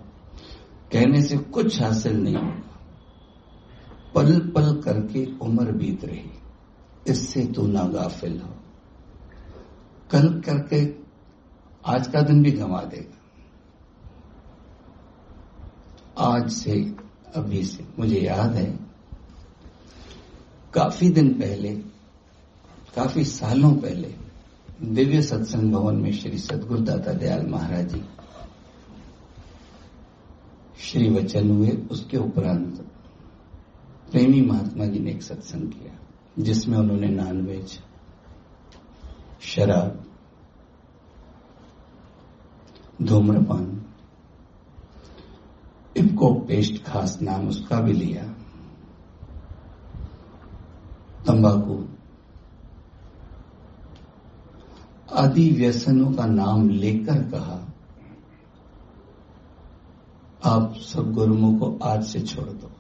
कहने 0.92 1.22
से 1.22 1.38
कुछ 1.38 1.82
हासिल 1.82 2.22
नहीं 2.22 2.36
होगा। 2.36 2.80
पल 4.14 4.40
पल 4.40 4.82
करके 4.82 5.36
उम्र 5.38 5.72
बीत 5.72 6.04
रही। 6.04 6.30
इससे 7.08 7.46
तू 7.46 7.66
ना 7.66 7.84
गाफिल 7.84 8.40
हो। 8.40 8.54
कल 10.10 10.40
करके 10.40 10.94
आज 11.86 12.06
का 12.06 12.20
दिन 12.20 12.42
भी 12.42 12.52
गंवा 12.52 12.82
देगा। 12.82 13.18
आज 16.24 16.50
से 16.50 16.96
अभी 17.36 17.64
से। 17.64 17.88
मुझे 17.98 18.20
याद 18.20 18.54
है 18.54 18.87
काफ़ी 20.74 21.08
दिन 21.08 21.32
पहले, 21.34 21.74
काफ़ी 22.94 23.24
सालों 23.24 23.74
पहले, 23.76 24.14
दिव्य 24.82 25.22
सत्संग 25.22 25.72
भवन 25.72 25.96
में 25.96 26.12
श्री 26.12 26.38
सदगुरुदाता 26.38 27.12
दयाल 27.12 27.46
महाराज 27.46 27.92
जी 27.94 28.02
श्री 30.78 31.08
वचन 31.10 31.50
हुए, 31.50 31.70
उसके 31.90 32.16
उपरांत 32.16 32.80
प्रेमी 34.10 34.40
महात्मा 34.40 34.84
जी 34.84 34.98
ने 34.98 35.10
एक 35.10 35.22
सत्संग 35.22 35.72
किया, 35.72 35.98
जिसमें 36.38 36.78
उन्होंने 36.78 37.08
नॉनवेज 37.08 37.78
शराब, 39.40 40.04
धूम्रपान 43.02 43.84
इपको 45.96 46.34
पेस्ट 46.34 46.82
खास 46.84 47.18
नाम 47.22 47.48
उसका 47.48 47.80
भी 47.80 47.92
लिया। 47.92 48.34
तंबाकू। 51.38 51.84
आदि 55.12 55.50
व्यसनों 55.50 56.12
का 56.12 56.26
नाम 56.26 56.68
लेकर 56.68 57.22
कहा, 57.22 57.74
आप 60.44 60.74
सब 60.74 61.12
गुरुओं 61.12 61.58
को 61.58 61.78
आज 61.82 62.04
से 62.04 62.20
छोड़ 62.20 62.48
दो। 62.48 62.70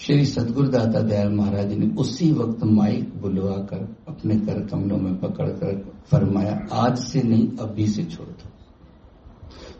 श्री 0.00 0.24
सदगुरुदाता 0.26 1.00
दयाल 1.00 1.28
महाराज 1.28 1.72
ने 1.72 1.94
उसी 1.94 2.32
वक्त 2.32 2.64
माइक 2.64 3.20
बुलवाकर 3.20 3.96
अपने 4.08 4.36
कर 4.36 4.66
कमलों 4.66 4.98
में 4.98 5.20
पकड़कर 5.20 5.92
फरमाया, 6.10 6.66
आज 6.72 6.98
से 6.98 7.22
नहीं, 7.22 7.56
अभी 7.56 7.86
से 7.86 8.04
छोड़ 8.04 8.28
दो। 8.28 8.48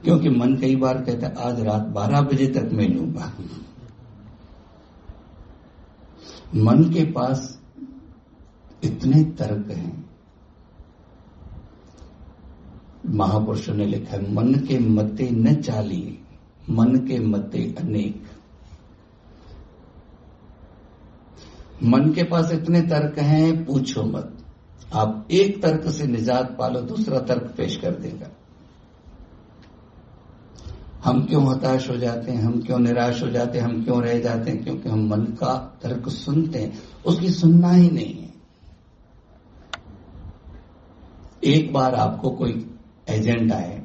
क्योंकि 0.05 0.29
मन 0.29 0.57
कई 0.57 0.77
बार 0.77 1.03
कहता 1.03 1.27
है, 1.27 1.35
आज 1.35 1.61
रात 1.61 1.83
12 1.83 2.21
बजे 2.21 2.47
तक 2.47 2.71
मैं 2.73 2.89
लूँगा। 2.89 3.33
मन 6.55 6.85
के 6.85 7.05
पास 7.05 7.61
इतने 8.85 9.25
तर्क 9.25 9.71
हैं। 9.71 10.11
महापुरुषों 13.07 13.75
ने 13.75 13.87
लिखा 13.87 14.17
है, 14.17 14.33
मन 14.33 14.55
के 14.55 14.79
मते 14.79 15.31
न 15.31 15.55
चाली, 15.55 16.19
मन 16.71 16.97
के 16.97 17.19
मते 17.19 17.75
अनेक। 17.79 18.23
मन 21.83 22.13
के 22.13 22.23
पास 22.23 22.53
इतने 22.53 22.83
तर्क 22.83 23.19
हैं, 23.19 23.65
पूछो 23.65 24.03
मत। 24.03 24.37
आप 24.95 25.29
एक 25.31 25.63
तर्क 25.63 25.89
से 25.89 26.07
निजात 26.07 26.57
पालो, 26.59 26.81
दूसरा 26.81 27.19
तर्क 27.19 27.55
पेश 27.57 27.77
कर 27.77 27.95
देगा। 27.95 28.29
हम 31.05 31.25
क्यों 31.27 31.45
हताश 31.47 31.89
हो 31.91 31.97
जाते 31.97 32.33
हैं? 32.33 32.43
हम 32.43 32.61
क्यों 32.63 32.79
निराश 32.79 33.23
हो 33.23 33.29
जाते 33.29 33.59
हैं? 33.59 33.65
हम 33.65 33.85
क्यों 33.85 34.03
रह 34.03 34.19
जाते 34.21 34.51
हैं? 34.51 34.63
क्योंकि 34.65 34.89
हम 34.89 35.07
मन 35.09 35.23
का 35.41 35.55
तर्क 35.83 36.09
सुनते 36.09 36.59
हैं। 36.59 36.79
उसकी 37.07 37.31
सुनना 37.31 37.73
ही 37.73 37.91
नहीं 37.91 38.15
है। 38.15 38.29
एक 41.45 41.73
बार 41.73 41.95
आपको 41.95 42.31
कोई 42.31 42.53
एजेंट 43.09 43.53
आए, 43.53 43.83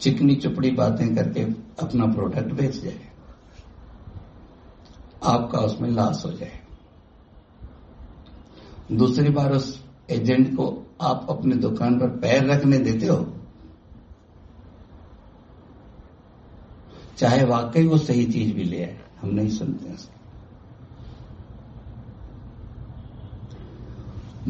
चिकनी 0.00 0.34
चुपड़ी 0.34 0.70
बातें 0.70 1.14
करके 1.14 1.42
अपना 1.82 2.06
प्रोडक्ट 2.06 2.52
बेच 2.52 2.76
जाए, 2.76 3.00
आपका 5.24 5.58
उसमें 5.58 5.90
लॉस 5.90 6.24
हो 6.24 6.30
जाए। 6.32 6.60
दूसरी 8.92 9.30
बार 9.30 9.52
उस 9.52 9.84
एजेंट 10.10 10.54
को 10.56 10.66
आप 11.00 11.26
अपनी 11.30 11.54
दुकान 11.54 11.98
पर 12.00 12.08
पैर 12.18 12.46
रखने 12.46 12.78
देते 12.78 13.06
हो 13.06 13.16
चाहे 17.18 17.44
वाकई 17.44 17.86
वो 17.86 17.98
सही 17.98 18.24
चीज़ 18.26 18.52
भी 18.54 18.64
ले 18.64 18.82
आए, 18.84 18.98
हम 19.20 19.28
नहीं 19.28 19.48
सुनते 19.48 19.92
उसको। 19.94 20.16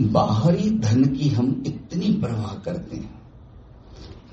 बाहरी 0.09 0.71
धन 0.71 1.05
की 1.15 1.29
हम 1.29 1.63
इतनी 1.67 2.13
परवाह 2.15 2.55
करते 2.55 2.97
हैं। 2.97 3.17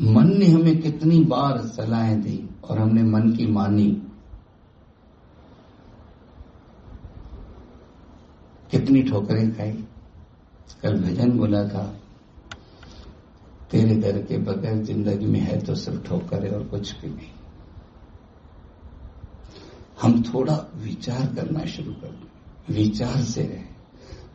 मन 0.02 0.28
ने 0.38 0.45
हमें 0.45 0.82
कितनी 0.82 1.19
बार 1.24 1.58
सलाहें 1.67 2.21
दी 2.21 2.50
और 2.63 2.80
हमने 2.80 3.04
मन 3.04 3.32
की 3.32 3.45
मानी। 3.48 3.89
कितनी 8.71 9.04
ठोकरें 9.04 9.56
खाई। 9.58 9.71
कल 10.82 11.00
भजन 11.00 11.32
बोला 11.32 11.63
था, 11.67 11.84
तेरे 13.71 13.95
घर 13.95 14.21
के 14.21 14.38
बगैर 14.38 14.84
ज़िंदगी 14.84 15.26
में 15.26 15.39
है 15.39 15.60
तो 15.62 15.76
सिर्फ़ 15.76 16.04
ठोकर 16.04 16.54
और 16.56 16.63
कुछ 16.63 16.93
भी 17.02 17.08
नहीं। 17.08 17.30
हम 20.01 20.21
थोड़ा 20.23 20.53
विचार 20.75 21.25
करना 21.36 21.65
शुरू 21.65 21.91
कर 21.91 22.08
दें। 22.08 22.75
विचार 22.75 23.21
से 23.23 23.43
रहे। 23.43 23.63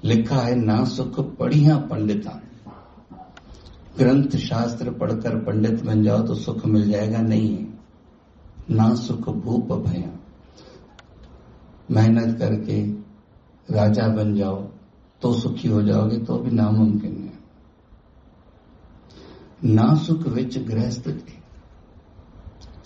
लिखा 0.04 0.36
है, 0.36 0.54
ना 0.54 0.84
सुख 0.84 1.18
पढ़िया 1.36 1.76
पंडिता 1.90 2.40
ग्रंथ 3.98 4.36
शास्त्र 4.38 4.90
पढ़कर 4.90 5.36
पंडित 5.36 5.82
बन 5.84 6.02
जाओ 6.02 6.22
तो 6.22 6.34
सुख 6.34 6.64
मिल 6.66 6.90
जाएगा, 6.90 7.18
नहीं 7.18 7.56
है। 7.56 7.66
ना 8.70 8.94
सुख, 8.94 9.28
भूप 9.28 9.72
भया। 9.72 10.10
मेहनत 11.90 12.38
करके 12.38 12.82
राजा 13.68 14.08
बन 14.08 14.34
जाओ 14.34 14.56
तो 15.22 15.32
सुखी 15.34 15.68
हो 15.68 15.82
जाओगे 15.82 16.18
तो 16.18 16.36
भी 16.36 16.50
नामुमकिन 16.50 17.16
है। 17.16 17.38
ना 19.64 19.94
सुख 19.96 20.26
विच 20.28 20.58
गृहस्थ 20.58 21.08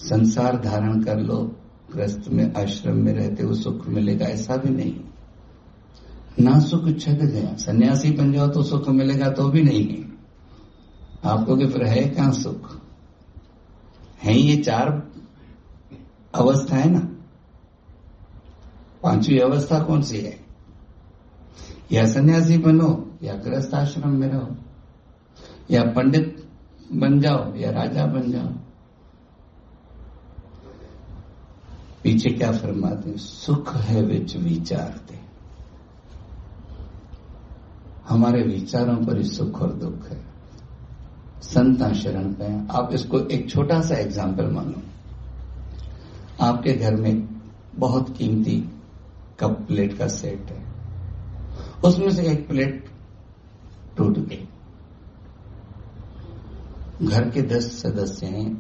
संसार 0.01 0.61
धारण 0.61 1.03
कर 1.03 1.19
लो 1.19 1.37
गृहस्थ 1.95 2.29
में, 2.29 2.55
आश्रम 2.55 2.97
में 2.97 3.13
रहते 3.13 3.43
हुए 3.43 3.55
सुख 3.55 3.89
मिलेगा, 3.89 4.27
ऐसा 4.27 4.57
भी 4.57 4.69
नहीं। 4.69 5.01
ना 6.41 6.61
सुख 6.61 6.99
छक 6.99 7.13
गया। 7.13 7.57
सन्यासी 7.57 8.11
बन 8.11 8.33
जाओ 8.33 8.49
तो 8.49 8.63
सुख 8.63 8.89
मिलेगा 8.89 9.31
तो 9.31 9.49
भी 9.49 9.63
नहीं 9.63 9.89
है। 9.89 10.05
आपको 11.25 11.57
कि 11.57 11.67
फिर 11.67 11.85
है 11.85 12.09
क्या 12.09 12.31
सुख? 12.31 12.81
है 14.23 14.39
ये 14.39 14.57
चार 14.57 15.11
अवस्था 16.35 16.77
है 16.77 16.91
ना? 16.91 16.99
पांचवी 19.03 19.39
अवस्था 19.39 19.79
कौन 19.79 20.03
सी 20.03 20.19
है? 20.19 20.41
या 21.93 22.07
सन्यासी 22.07 22.59
बनो, 22.59 23.11
या 23.23 23.35
गृहस्थ 23.35 23.75
आश्रम 23.75 24.09
में 24.09 24.29
रहो, 24.29 24.57
या 25.71 25.83
पंडित 25.83 26.49
बन 26.93 27.21
जाओ, 27.21 27.55
या 27.55 27.71
राजा 27.71 28.07
बन 28.07 28.33
जाओ। 28.33 28.64
पीछे 32.05 32.31
क्या 32.31 32.51
फरमाते 32.53 33.11
हैं? 33.11 33.17
सुख 33.17 33.75
है 33.77 34.03
विच 34.03 34.37
विचार 34.37 35.01
दे 35.09 35.19
हमारे 38.09 38.43
विचारों 38.43 38.97
पर 38.97 39.19
ही 39.19 39.25
सुख 39.25 39.61
और 39.63 39.73
दुख 39.73 40.09
है। 40.09 40.19
संता 41.43 41.93
शरण 41.93 42.33
पे 42.33 42.47
आप 42.73 42.91
इसको 42.93 43.19
एक 43.29 43.49
छोटा 43.51 43.81
सा 43.81 43.97
एग्ज़ाम्पल 43.97 44.51
मानो। 44.51 44.83
आपके 46.41 46.73
घर 46.73 46.97
में 46.97 47.29
बहुत 47.77 48.17
कीमती 48.17 48.57
कप 49.41 49.65
प्लेट 49.69 49.97
का 49.99 50.07
सेट 50.09 50.51
है। 50.51 50.63
उसमें 51.85 52.11
से 52.11 52.27
एक 52.33 52.47
प्लेट 52.49 52.85
टूट 53.97 54.19
गई। 54.19 54.49
घर 57.03 57.31
के 57.31 57.43
दस 57.43 57.73
सदस्य 57.83 58.27
हैं। 58.27 58.51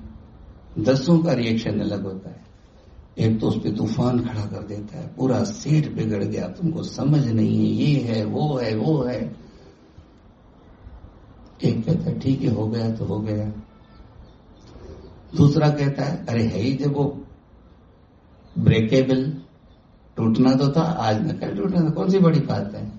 दसों 0.78 1.18
का 1.18 1.32
रिएक्शन 1.32 1.80
अलग 1.80 2.04
होता 2.04 2.30
है। 2.30 2.42
एक 3.18 3.40
तो 3.40 3.48
उस 3.48 3.56
पर 3.56 3.76
तूफ़ान 3.76 4.18
खड़ा 4.20 4.46
कर 4.46 4.62
देता 4.62 4.98
है, 4.98 5.14
पूरा 5.14 5.44
सीट 5.44 5.94
बिगड़ 5.94 6.24
गया, 6.24 6.48
तुमको 6.48 6.82
समझ 6.82 7.28
नहीं 7.28 7.58
है, 7.58 7.74
ये 7.74 8.00
है, 8.00 8.24
वो 8.24 8.56
है 8.56 8.76
वो 8.76 9.02
है। 9.02 9.36
एक 11.64 11.86
कहता 11.86 12.10
है, 12.10 12.18
ठीक 12.18 12.42
है, 12.42 12.54
हो 12.54 12.66
गया 12.66 12.90
तो 12.90 13.04
हो 13.04 13.18
गया। 13.20 13.52
दूसरा 15.36 15.68
कहता 15.68 16.04
है, 16.04 16.26
अरे 16.26 16.42
है 16.42 16.60
ही 16.60 16.72
जब 16.72 16.94
वो 16.94 17.20
ब्रेकेबल 18.58 19.32
टूटना 20.16 20.54
तो 20.54 20.68
था, 20.68 20.82
आज 20.82 21.26
न 21.26 21.32
कल 21.32 21.56
टूटना 21.56 21.80
था, 21.80 21.90
कौन 21.90 22.10
सी 22.10 22.18
बड़ी 22.18 22.40
बात 22.40 22.74
है? 22.74 22.92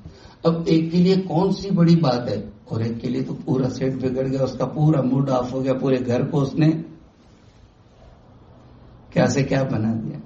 अब 0.46 0.66
एक 0.68 0.92
के 0.92 0.98
लिए 0.98 1.18
कौन 1.18 1.52
सी 1.52 1.72
बड़ी 1.72 1.96
बात 1.96 2.30
है? 2.30 2.54
और 2.72 2.82
एक 2.82 3.00
के 3.00 3.08
लिए 3.08 3.24
तो 3.24 3.34
पूरा 3.34 3.70
सेट 3.70 3.94
बिगड़ 3.94 4.28
गया, 4.28 4.42
उसका 4.42 4.66
पूरा 4.66 5.02
मूड 5.02 5.30
ऑफ़ 5.30 5.52
हो 5.52 5.62
गया, 5.62 5.74
पूरे 5.74 5.98
घर 5.98 6.24
को 6.24 6.38
उसने 6.38 6.86
क्या 9.16 9.28
से 9.28 9.44
क्या 9.44 9.64
बना 9.64 9.94
दिया? 9.94 10.20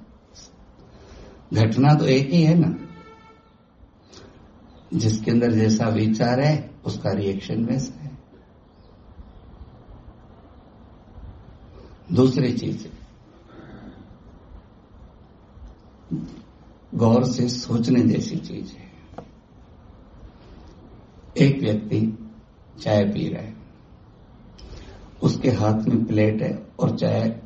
घटना 1.62 1.94
तो 1.94 2.06
एक 2.06 2.30
ही 2.30 2.42
है 2.42 2.54
ना। 2.54 2.88
जिसके 4.94 5.30
अंदर 5.30 5.52
जैसा 5.52 5.88
विचार 5.88 6.40
है, 6.40 6.70
उसका 6.84 7.12
रिएक्शन 7.12 7.64
वैसा 7.64 8.00
है। 8.00 8.18
दूसरी 12.12 12.52
चीज़ 12.52 12.88
गौर 16.94 17.24
से 17.24 17.48
सोचने 17.48 18.00
जैसी 18.00 18.36
चीज़ 18.36 18.72
है। 18.72 18.92
एक 21.38 21.60
व्यक्ति 21.60 22.30
चाय 22.80 23.04
पी 23.04 23.28
रहा 23.28 23.42
है। 23.42 23.56
उसके 25.22 25.50
हाथ 25.50 25.82
में 25.82 26.04
प्लेट 26.04 26.42
है 26.42 26.66
और 26.80 26.98
चाय 26.98 27.42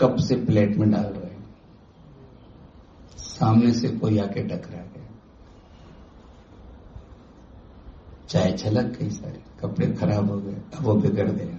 कप 0.00 0.16
से 0.16 0.36
प्लेट 0.36 0.76
में 0.76 0.90
डाल 0.90 1.04
रहे 1.04 1.34
हैं? 1.34 1.56
सामने 3.16 3.72
से 3.72 3.88
कोई 3.88 4.18
आके 4.18 4.42
टकरा 4.42 4.78
गया। 4.78 4.98
चाय 8.28 8.52
छलक 8.52 8.98
गई 8.98 9.10
सारी, 9.10 9.38
कपड़े 9.60 9.92
खराब 9.92 10.30
हो 10.30 10.40
गए, 10.40 10.54
अब 10.54 10.80
वो 10.80 10.94
बिगड़ 10.94 11.30
गया। 11.30 11.58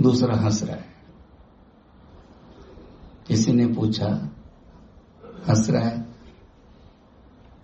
दूसरा 0.00 0.36
हंस 0.36 0.62
रहा 0.62 0.76
है। 0.76 0.96
किसी 3.26 3.52
ने 3.52 3.66
पूछा, 3.66 4.28
हंस 5.48 5.70
रहा 5.70 5.88
है? 5.88 6.06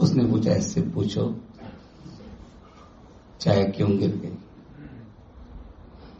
उसने 0.00 0.24
पूछा, 0.24 0.54
इससे 0.54 0.82
पूछो, 0.82 1.40
चाय 3.40 3.64
क्यों 3.64 3.98
गिर 3.98 4.16
गई? 4.16 4.31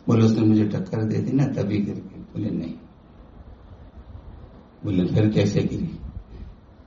बोले, 0.09 0.25
उसने 0.25 0.41
मुझे 0.41 0.65
टक्कर 0.65 1.05
दे 1.05 1.19
दी 1.19 1.33
ना, 1.33 1.47
तभी 1.47 1.79
गिर 1.79 1.95
गई 1.95 2.21
बोले, 2.21 2.51
नहीं। 2.51 2.75
बोले, 4.85 5.05
फिर 5.07 5.31
कैसे 5.31 5.63
गिरी 5.63 5.99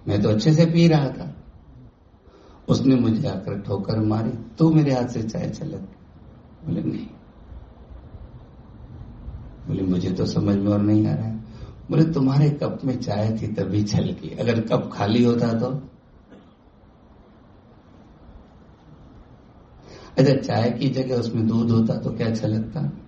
मैं 0.08 0.22
तो 0.22 0.30
अच्छे 0.30 0.54
से 0.54 0.66
पी 0.66 0.88
रहा 0.88 1.10
था। 1.10 1.36
उसने 2.70 2.96
मुझे 2.96 3.28
आकर 3.28 3.62
ठोकर 3.62 4.00
मारी 4.00 4.30
तो 4.30 4.70
मेरे 4.72 4.94
हाथ 4.94 5.08
से 5.08 5.24
चाय 5.24 5.50
चलक 5.50 5.90
बोले, 6.66 6.82
नहीं। 6.82 7.08
बोले, 9.68 9.84
मुझे 9.84 10.12
तो 10.12 10.26
समझ 10.26 10.56
में 10.56 10.72
और 10.72 10.82
नहीं 10.82 11.08
आ 11.08 11.14
रहा 11.14 11.26
है। 11.26 11.36
बोले, 11.92 12.04
तुम्हारे 12.04 12.50
कप 12.50 12.80
में 12.84 13.00
चाय 13.00 13.38
थी, 13.42 13.48
तभी 13.48 13.84
छलकी 13.84 14.30
अगर 14.30 14.62
कप 14.62 14.90
खाली 14.94 15.24
होता 15.24 15.54
तो? 15.54 15.90
अच्छा 20.18 20.34
चाय 20.34 20.72
की 20.72 20.90
जगह 20.90 21.16
उसमें 21.16 21.48
दूध 21.48 21.72
होता 21.72 21.96
तो 21.96 22.10
क्या 22.12 22.36
छलकता 22.36 23.02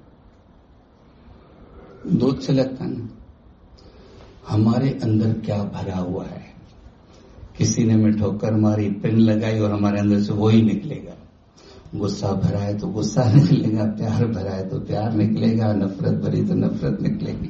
दूध 2.07 2.41
छलकता 2.41 2.85
ना। 2.85 3.09
हमारे 4.47 4.99
अंदर 5.03 5.33
क्या 5.33 5.63
भरा 5.63 5.97
हुआ 5.97 6.25
है? 6.25 6.43
किसी 7.57 7.83
ने 7.83 7.95
में 7.95 8.19
ठोकर 8.19 8.53
मारी, 8.53 8.89
पिन 8.89 9.19
लगाई 9.19 9.59
और 9.59 9.71
हमारे 9.71 9.99
अंदर 9.99 10.21
से 10.21 10.33
वो 10.33 10.49
ही 10.49 10.61
निकलेगा। 10.61 11.13
गुस्सा 11.95 12.31
भरा 12.31 12.59
है 12.59 12.77
तो 12.77 12.87
गुस्सा 12.87 13.31
निकलेगा, 13.33 13.83
प्यार 13.83 14.25
भरा 14.25 14.51
है 14.51 14.69
तो 14.69 14.79
प्यार 14.79 15.13
निकलेगा, 15.13 15.73
नफरत 15.73 16.13
भरी 16.13 16.43
तो 16.45 16.53
नफरत 16.53 17.01
निकलेगी। 17.01 17.47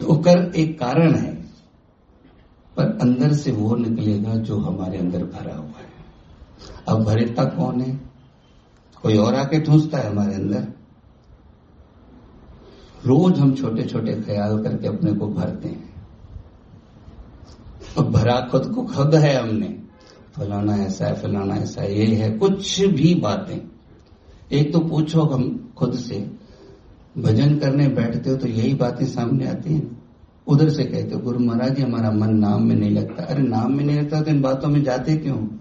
तो 0.00 0.26
एक 0.52 0.80
कारण 0.80 1.14
है, 1.14 1.36
पर 2.76 2.98
अंदर 3.02 3.32
से 3.32 3.52
वो 3.52 3.76
निकलेगा 3.76 4.34
जो 4.34 4.58
हमारे 4.58 4.98
अंदर 4.98 5.24
भरा 5.24 5.56
हुआ 5.56 5.68
है। 5.68 5.79
अब 6.88 7.04
भरेता 7.04 7.44
कौन 7.44 7.80
है? 7.80 8.00
कोई 9.02 9.16
और 9.16 9.34
आके 9.34 9.60
ठूसता 9.60 9.98
है 9.98 10.10
हमारे 10.10 10.34
अंदर? 10.34 10.66
रोज 13.06 13.38
हम 13.38 13.54
छोटे 13.54 13.82
छोटे 13.82 14.12
ख्याल 14.12 14.62
करके 14.62 14.88
अपने 14.88 15.12
को 15.12 15.26
भरते 15.26 15.68
हैं। 15.68 15.90
अब 17.98 18.10
भरा 18.10 18.40
खुद 18.50 18.72
को 18.74 18.82
खुद 18.82 19.14
है 19.14 19.42
हमने। 19.42 19.82
फलाना 20.36 20.76
ऐसा 20.76 21.06
है, 21.06 21.14
फलाना 21.14 21.56
ऐसा 21.56 21.82
ये 21.82 22.04
है, 22.04 22.30
कुछ 22.30 22.80
भी 22.84 23.14
बातें। 23.14 23.70
एक 24.52 24.72
तो 24.72 24.80
पूछो 24.80 25.22
हम 25.22 25.72
खुद 25.78 25.94
से, 25.94 26.30
भजन 27.18 27.58
करने 27.58 27.88
बैठते 27.88 28.30
हो 28.30 28.36
तो 28.36 28.48
यही 28.48 28.74
बातें 28.74 29.06
सामने 29.06 29.48
आती 29.48 29.74
हैं। 29.74 30.06
उधर 30.46 30.68
से 30.68 30.84
कहते 30.84 31.14
हो, 31.14 31.20
गुरु 31.20 31.38
महाराज 31.38 31.76
जी, 31.76 31.82
हमारा 31.82 32.10
मन 32.10 32.36
नाम 32.36 32.62
में 32.62 32.76
नहीं 32.76 32.90
लगता। 32.90 33.24
अरे 33.24 33.42
नाम 33.42 33.72
में 33.72 33.84
नहीं 33.84 33.98
लगता 33.98 34.22
तो 34.22 34.30
इन 34.30 34.42
बातों 34.42 34.68
में 34.68 34.82
जाते 34.82 35.16
क्यों? 35.16 35.59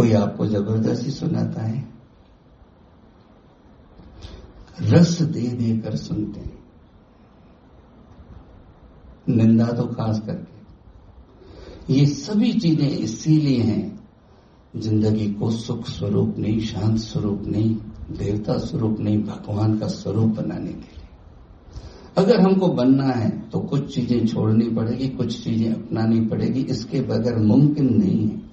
कोई 0.00 0.12
आपको 0.12 0.46
ज़बरदस्ती 0.46 1.10
सुनाता 1.10 1.62
है? 1.62 1.88
रस 4.82 5.22
दे 5.22 5.40
देकर 5.40 5.96
सुनते 5.96 6.40
हैं। 6.40 6.58
निंदा 9.28 9.66
तो 9.66 9.86
खास 9.86 10.20
करके। 10.20 11.94
ये 11.94 12.06
सभी 12.06 12.52
चीज़ें 12.52 12.88
इसीलिए 12.88 13.62
हैं, 13.62 14.08
ज़िंदगी 14.76 15.30
को 15.30 15.50
सुख 15.50 15.86
स्वरूप 15.86 16.34
नहीं, 16.38 16.60
शांत 16.60 16.98
स्वरूप 16.98 17.42
नहीं, 17.46 17.76
देवता 18.10 18.58
स्वरूप 18.58 19.00
नहीं, 19.00 19.22
भगवान 19.24 19.78
का 19.78 19.86
स्वरूप 19.86 20.30
बनाने 20.30 20.72
के 20.72 20.96
लिए। 20.96 21.08
अगर 22.16 22.40
हमको 22.40 22.68
बनना 22.68 23.04
है 23.04 23.30
तो 23.50 23.60
कुछ 23.60 23.94
चीज़ें 23.94 24.26
छोड़नी 24.26 24.70
पड़ेगी, 24.70 25.08
कुछ 25.08 25.44
चीज़ें 25.44 25.72
अपनानी 25.72 26.20
पड़ेगी, 26.20 26.60
इसके 26.60 27.00
बगैर 27.00 27.36
मुमकिन 27.36 27.98
नहीं 27.98 28.28
है। 28.28 28.49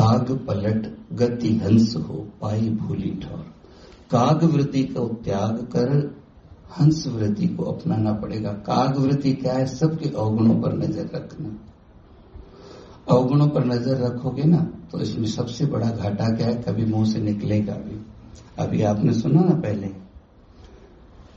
काग 0.00 0.30
पलट 0.46 0.86
गति 1.12 1.48
हंस 1.56 1.94
हो 1.98 2.26
पाई 2.40 2.68
भूली 2.76 3.10
ठोर। 3.22 3.44
काग 4.10 4.44
वृत्ति 4.44 4.82
को 4.84 5.06
त्याग 5.24 5.56
कर 5.72 5.90
हंस 6.78 7.06
वृत्ति 7.06 7.46
को 7.48 7.64
अपनाना 7.64 8.12
पड़ेगा। 8.12 8.52
काग 8.66 8.96
वृत्ति 8.96 9.32
क्या 9.32 9.54
है? 9.54 9.66
सबके 9.66 10.08
अवगुणों 10.08 10.54
पर 10.62 10.76
नज़र 10.78 11.10
रखना। 11.14 11.56
अवगुणों 13.08 13.48
पर 13.48 13.64
नज़र 13.64 13.96
रखोगे 13.96 14.44
ना 14.44 14.58
तो 14.92 15.00
इसमें 15.00 15.26
सबसे 15.26 15.66
बड़ा 15.66 15.90
घाटा 15.90 16.28
क्या 16.36 16.46
है? 16.46 16.54
कभी 16.62 16.84
मुँह 16.84 17.04
से 17.04 17.20
निकलेगा 17.20 17.74
भी। 17.74 18.00
अभी 18.58 18.82
आपने 18.82 19.12
सुना 19.12 19.40
ना 19.40 19.54
पहले। 19.60 19.86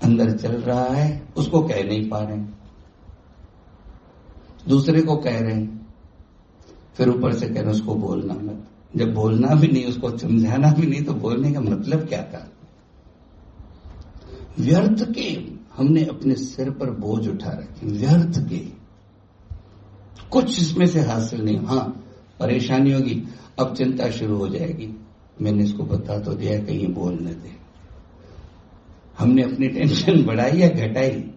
अंदर 0.04 0.32
चल 0.38 0.52
रहा 0.52 0.86
है, 0.86 1.28
उसको 1.38 1.62
कह 1.62 1.84
नहीं 1.84 2.10
पा 2.10 2.20
रहे। 2.20 2.38
दूसरे 4.68 5.02
को 5.02 5.16
कह 5.18 5.40
रहे 5.40 5.54
हैं 5.54 5.83
फिर 6.98 7.10
ऊपर 7.10 7.34
से 7.34 7.50
कह 7.50 7.62
रहे 7.62 7.72
उसको 7.72 7.96
बोलना 7.96 8.34
मत। 8.34 8.68
जब 8.96 9.14
बोलना 9.14 9.48
भी 9.48 9.68
नहीं, 9.68 9.86
उसको 9.86 10.18
समझाना 10.18 10.72
भी 10.72 10.88
नहीं 10.88 11.04
तो 11.04 11.14
बोलने 11.14 11.52
का 11.52 11.62
मतलब 11.62 12.08
क्या 12.08 12.24
था? 12.24 12.52
व्यर्थ 14.60 15.12
के 15.12 15.54
हमने 15.78 16.06
अपने 16.06 16.36
सिर 16.36 16.70
पर 16.72 16.90
बोझ 16.90 17.28
उठा 17.28 17.50
रखे। 17.50 17.86
व्यर्थ 17.86 18.50
के। 18.50 18.58
कुछ 20.32 20.62
इसमें 20.62 20.86
से 20.86 21.02
हासिल 21.02 21.42
नहीं। 21.42 21.58
हाँ 21.58 22.06
परेशानी 22.40 22.94
होगी। 22.94 23.24
अब 23.60 23.76
चिंता 23.76 24.10
शुरू 24.10 24.38
हो 24.38 24.48
जाएगी। 24.48 25.06
मैंने 25.42 25.64
इसको 25.64 25.84
बता 25.84 26.20
तो 26.20 26.34
दिया, 26.34 26.64
कहीं 26.64 26.94
बोल 26.94 27.14
न 27.14 27.26
दे। 27.26 27.56
हमने 29.20 29.44
अपनी 29.44 29.68
टेंशन 29.68 30.26
बढ़ाई 30.26 30.52
या 30.52 30.70
घटाई? 30.70 31.32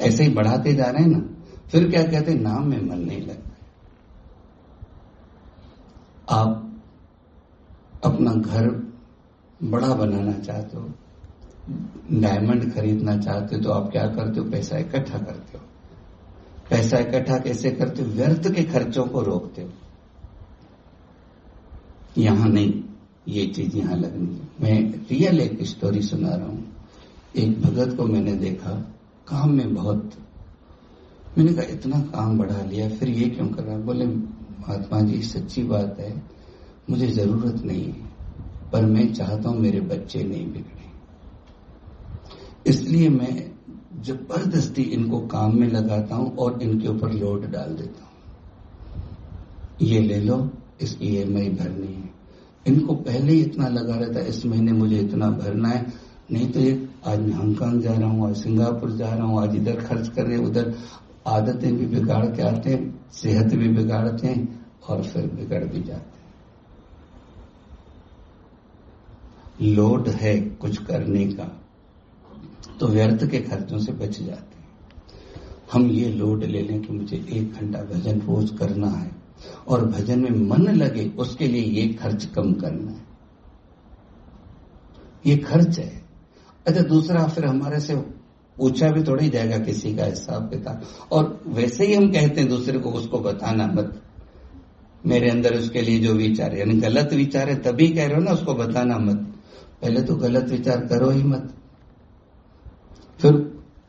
ऐसे 0.00 0.24
ही 0.24 0.30
बढ़ाते 0.30 0.74
जा 0.74 0.84
रहे 0.84 1.02
हैं 1.02 1.10
ना। 1.10 1.35
फिर 1.70 1.90
क्या 1.90 2.02
कहते 2.02 2.32
हैं, 2.32 2.40
नाम 2.40 2.66
में 2.66 2.80
मन 2.80 2.98
नहीं 2.98 3.20
लगता। 3.22 3.54
आप 6.30 6.62
अपना 8.04 8.32
घर 8.32 8.68
बड़ा 9.62 9.94
बनाना 9.94 10.32
चाहते 10.32 10.76
हो 10.76 10.92
डायमंड 12.12 12.72
खरीदना 12.74 13.16
चाहते 13.16 13.56
हो 13.56 13.62
तो 13.62 13.70
आप 13.70 13.90
क्या 13.92 14.06
करते 14.06 14.40
हो, 14.40 14.50
पैसा 14.50 14.78
इकट्ठा 14.78 15.18
करते 15.18 15.58
हो। 15.58 15.64
पैसा 16.70 16.98
इकट्ठा 16.98 17.38
कैसे 17.38 17.70
करते 17.70 18.02
हो, 18.02 18.08
व्यर्थ 18.08 18.52
के 18.54 18.64
खर्चों 18.64 19.04
को 19.06 19.22
रोकते 19.22 19.62
हो। 19.62 19.70
यहाँ 22.18 22.48
नहीं, 22.48 22.82
ये 23.28 23.46
चीज़ 23.46 23.76
यहाँ 23.76 23.96
लगनी 23.96 24.34
है। 24.34 24.48
मैं 24.60 25.06
रियल 25.10 25.40
एक 25.40 25.62
स्टोरी 25.62 26.02
सुना 26.02 26.34
रहा 26.34 26.46
हूँ। 26.46 26.64
एक 27.36 27.60
भगत 27.62 27.96
को 27.96 28.04
मैंने 28.04 28.32
देखा, 28.32 28.70
काम 29.28 29.50
में 29.50 29.74
बहुत 29.74 30.10
मैंने 31.38 31.52
कहा, 31.52 31.64
इतना 31.64 31.98
काम 32.12 32.38
बढ़ा 32.38 32.62
लिया, 32.62 32.88
फिर 32.88 33.08
ये 33.08 33.28
क्यों 33.30 33.46
कर 33.48 33.62
रहा 33.62 33.76
बोले 33.78 34.06
महात्मा 34.06 35.00
जी, 35.00 35.20
सच्ची 35.22 35.62
बात 35.64 35.96
है, 36.00 36.22
मुझे 36.90 37.06
ज़रूरत 37.08 37.62
नहीं 37.64 37.84
है, 37.84 38.08
पर 38.72 38.86
मैं 38.86 39.12
चाहता 39.14 39.48
हूँ 39.48 39.58
मेरे 39.60 39.80
बच्चे 39.82 40.22
नहीं 40.24 40.46
बिगड़े। 40.52 40.84
इसलिए 42.66 43.08
मैं 43.08 43.34
ज़बरदस्ती 44.04 44.82
इनको 44.82 45.18
काम 45.26 45.58
में 45.60 45.68
लगाता 45.68 46.14
हूँ 46.14 46.36
और 46.36 46.62
इनके 46.62 46.88
ऊपर 46.88 47.12
लोड 47.12 47.50
डाल 47.52 47.74
देता 47.76 48.04
हूँ। 48.04 48.14
ये 49.82 50.00
ले 50.00 50.20
लो, 50.20 50.50
इसकी 50.80 51.06
ई 51.08 51.16
एम 51.16 51.36
आई 51.36 51.48
भरनी 51.50 51.92
है। 51.94 52.10
इनको 52.66 52.94
पहले 52.94 53.32
ही 53.32 53.40
इतना 53.40 53.68
लगा 53.68 53.94
रहता 53.94 54.20
है, 54.20 54.28
इस 54.28 54.44
महीने 54.46 54.72
मुझे 54.72 54.98
इतना 54.98 55.30
भरना 55.32 55.68
है, 55.68 55.86
नहीं 56.30 56.50
तो 56.52 56.60
ये 56.60 56.88
आज 57.06 57.18
मैं 57.20 57.32
हांगकांग 57.32 57.80
जा 57.82 57.92
रहा 57.92 58.10
हूँ, 58.10 58.28
आज 58.28 58.36
सिंगापुर 58.36 58.90
जा 58.92 59.14
रहा 59.14 59.26
हूँ, 59.26 59.40
आज 59.42 59.56
इधर 59.56 59.80
खर्च 59.82 60.08
कर 60.08 60.26
रहे 60.26 60.38
उधर 60.38 60.74
आदतें 61.26 61.76
भी 61.76 61.86
बिगाड़ 61.86 62.24
के 62.26 62.42
आते 62.42 62.70
हैं, 62.70 63.10
सेहत 63.12 63.54
भी 63.54 63.68
बिगाड़ते 63.68 64.26
हैं 64.28 64.64
और 64.88 65.02
फिर 65.02 65.26
बिगड़ 65.26 65.64
भी 65.64 65.82
जाते 65.82 66.10
हैं। 66.10 66.14
लोड 69.66 70.08
है 70.08 70.40
कुछ 70.40 70.82
करने 70.84 71.24
का 71.26 71.44
तो 72.80 72.86
व्यर्थ 72.86 73.24
के 73.30 73.38
खर्चों 73.40 73.78
से 73.78 73.92
बच 73.92 74.18
जाते 74.18 74.58
हैं। 74.58 74.64
हम 75.72 75.86
ये 75.90 76.08
लोड 76.08 76.44
ले 76.44 76.60
लें 76.62 76.80
कि 76.82 76.92
मुझे 76.92 77.16
एक 77.16 77.52
घंटा 77.52 77.82
भजन 77.84 78.20
रोज 78.20 78.50
करना 78.58 78.88
है 78.88 79.10
और 79.68 79.84
भजन 79.84 80.20
में 80.22 80.30
मन 80.48 80.68
लगे, 80.72 81.08
उसके 81.08 81.46
लिए 81.46 81.62
ये 81.62 81.86
खर्च 81.94 82.24
कम 82.26 82.52
करना 82.52 82.90
है। 82.90 83.04
ये 85.26 85.36
खर्च 85.36 85.78
है। 85.78 86.04
अच्छा 86.66 86.82
दूसरा 86.82 87.26
फिर 87.26 87.44
हमारे 87.46 87.80
से 87.80 87.94
पूछा 88.58 88.90
भी 88.90 89.02
थोड़ा 89.02 89.22
ही 89.22 89.28
जाएगा 89.30 89.58
किसी 89.58 89.94
का 89.96 90.04
हिसाब 90.04 90.50
किताब। 90.50 90.82
और 91.12 91.40
वैसे 91.48 91.86
ही 91.86 91.94
हम 91.94 92.10
कहते 92.12 92.40
हैं 92.40 92.48
दूसरे 92.48 92.78
को 92.78 92.90
उसको 92.90 93.18
बताना 93.20 93.66
मत। 93.66 94.02
मेरे 95.06 95.30
अंदर 95.30 95.54
उसके 95.54 95.80
लिए 95.80 95.98
जो 95.98 96.12
विचार 96.14 96.52
है 96.52 96.58
यानी 96.58 96.74
गलत 96.80 97.12
विचार 97.12 97.48
है 97.48 97.54
तभी 97.62 97.88
कह 97.88 98.06
रहे 98.06 98.14
हो 98.14 98.22
ना 98.22 98.30
उसको 98.30 98.54
बताना 98.54 98.98
मत। 98.98 99.16
पहले 99.82 100.02
तो 100.02 100.14
गलत 100.16 100.50
विचार 100.50 100.86
करो 100.86 101.10
ही 101.10 101.22
मत। 101.22 101.54
फिर 103.20 103.32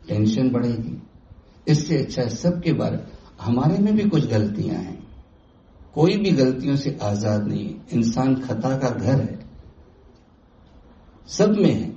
टेंशन 0.08 0.50
बढ़ेगी। 0.50 1.02
इससे 1.68 1.98
अच्छा 1.98 2.22
है 2.22 2.30
सबके 2.30 2.74
बारे 2.74 3.00
हमारे 3.42 3.78
में 3.78 3.96
भी 3.96 4.04
कुछ 4.10 4.28
गलतियाँ 4.28 4.76
हैं। 4.76 4.98
कोई 5.96 6.16
भी 6.18 6.32
गलतियों 6.32 6.76
से 6.76 6.98
आज़ाद 7.02 7.48
नहीं 7.48 7.66
है। 7.66 7.76
इंसान 7.94 8.36
खता 8.36 8.78
का 8.78 8.90
घर 8.90 9.20
है। 9.22 9.40
सब 11.30 11.56
में 11.58 11.72
है। 11.72 11.96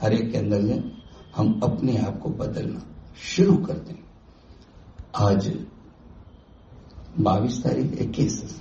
हर 0.00 0.12
एक 0.12 0.30
के 0.32 0.38
अंदर 0.38 0.60
में 0.60 0.95
हम 1.36 1.60
अपने 1.62 1.96
आप 1.98 2.18
को 2.18 2.28
बदलना 2.30 2.82
शुरू 3.24 3.56
कर 3.56 3.74
दें। 3.74 3.98
आज 5.14 5.50
बाईस 7.20 7.62
तारीख, 7.64 8.00
इक्कीस 8.00 8.60